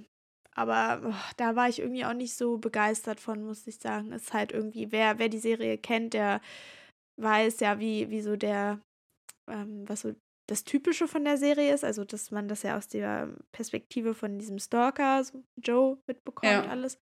[0.56, 4.14] aber oh, da war ich irgendwie auch nicht so begeistert von, muss ich sagen.
[4.14, 6.39] Es ist halt irgendwie, wer, wer die Serie kennt, der
[7.18, 8.80] weiß ja, wie, wie so der,
[9.49, 10.16] ähm, was so
[10.47, 14.39] das Typische von der Serie ist, also dass man das ja aus der Perspektive von
[14.39, 16.65] diesem Stalker, so Joe, mitbekommt ja.
[16.65, 16.97] alles.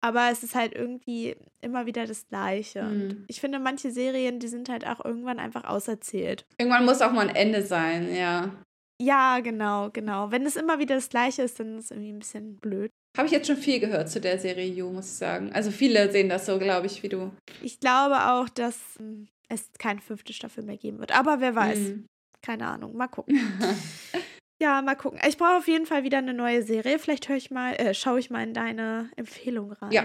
[0.00, 2.82] Aber es ist halt irgendwie immer wieder das Gleiche.
[2.82, 3.02] Mhm.
[3.02, 6.46] Und ich finde, manche Serien, die sind halt auch irgendwann einfach auserzählt.
[6.58, 8.54] Irgendwann muss auch mal ein Ende sein, ja.
[9.00, 10.30] Ja, genau, genau.
[10.30, 12.90] Wenn es immer wieder das Gleiche ist, dann ist es irgendwie ein bisschen blöd.
[13.16, 15.52] Habe ich jetzt schon viel gehört zu der Serie You, muss ich sagen.
[15.52, 17.32] Also viele sehen das so, glaube ich, wie du.
[17.62, 21.16] Ich glaube auch, dass hm, es keine fünfte Staffel mehr geben wird.
[21.16, 21.78] Aber wer weiß.
[21.78, 22.06] Mhm.
[22.42, 22.96] Keine Ahnung.
[22.96, 23.38] Mal gucken.
[24.62, 25.20] ja, mal gucken.
[25.26, 26.98] Ich brauche auf jeden Fall wieder eine neue Serie.
[26.98, 29.92] Vielleicht höre ich mal, äh, schaue ich mal in deine Empfehlung rein.
[29.92, 30.02] Ja.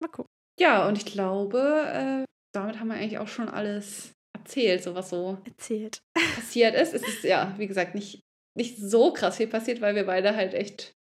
[0.00, 0.30] Mal gucken.
[0.58, 1.58] Ja, und ich glaube,
[1.92, 5.98] äh, damit haben wir eigentlich auch schon alles erzählt, so was so erzählt.
[6.36, 6.94] passiert ist.
[6.94, 8.20] Es ist ja, wie gesagt, nicht,
[8.56, 10.93] nicht so krass viel passiert, weil wir beide halt echt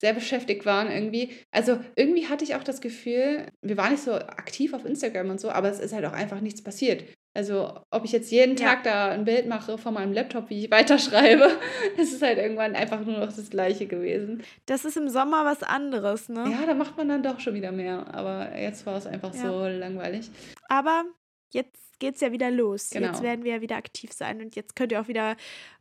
[0.00, 1.30] sehr beschäftigt waren irgendwie.
[1.50, 5.40] Also irgendwie hatte ich auch das Gefühl, wir waren nicht so aktiv auf Instagram und
[5.40, 7.04] so, aber es ist halt auch einfach nichts passiert.
[7.36, 8.66] Also ob ich jetzt jeden ja.
[8.66, 11.50] Tag da ein Bild mache von meinem Laptop, wie ich weiterschreibe,
[11.98, 14.42] es ist halt irgendwann einfach nur noch das Gleiche gewesen.
[14.64, 16.48] Das ist im Sommer was anderes, ne?
[16.50, 18.06] Ja, da macht man dann doch schon wieder mehr.
[18.14, 19.42] Aber jetzt war es einfach ja.
[19.42, 20.30] so langweilig.
[20.68, 21.04] Aber
[21.52, 22.90] jetzt geht's ja wieder los.
[22.90, 23.08] Genau.
[23.08, 25.36] Jetzt werden wir ja wieder aktiv sein und jetzt könnt ihr auch wieder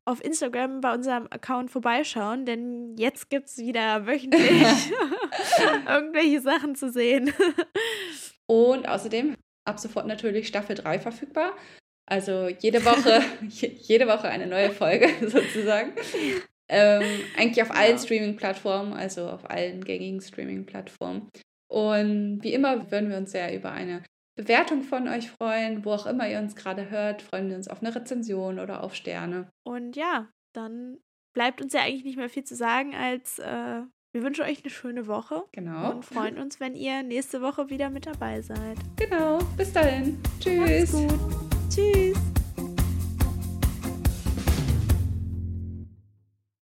[0.06, 4.42] auf Instagram bei unserem Account vorbeischauen, denn jetzt gibt es wieder wöchentlich
[5.88, 7.34] irgendwelche Sachen zu sehen.
[8.48, 9.36] und außerdem
[9.66, 11.54] ab sofort natürlich Staffel 3 verfügbar.
[12.08, 15.94] Also jede Woche, jede Woche eine neue Folge sozusagen.
[16.70, 17.04] Ähm,
[17.38, 18.04] eigentlich auf allen ja.
[18.04, 21.30] Streaming-Plattformen, also auf allen gängigen Streaming-Plattformen.
[21.68, 24.04] Und wie immer würden wir uns sehr über eine
[24.36, 25.86] Bewertung von euch freuen.
[25.86, 28.96] Wo auch immer ihr uns gerade hört, freuen wir uns auf eine Rezension oder auf
[28.96, 29.50] Sterne.
[29.64, 30.98] Und ja, dann
[31.34, 33.82] bleibt uns ja eigentlich nicht mehr viel zu sagen, als äh,
[34.14, 35.44] wir wünschen euch eine schöne Woche.
[35.52, 35.92] Genau.
[35.92, 38.78] Und freuen uns, wenn ihr nächste Woche wieder mit dabei seid.
[38.96, 39.40] Genau.
[39.58, 40.22] Bis dahin.
[40.40, 40.94] Tschüss.
[40.94, 41.20] Macht's gut.
[41.70, 42.35] Tschüss.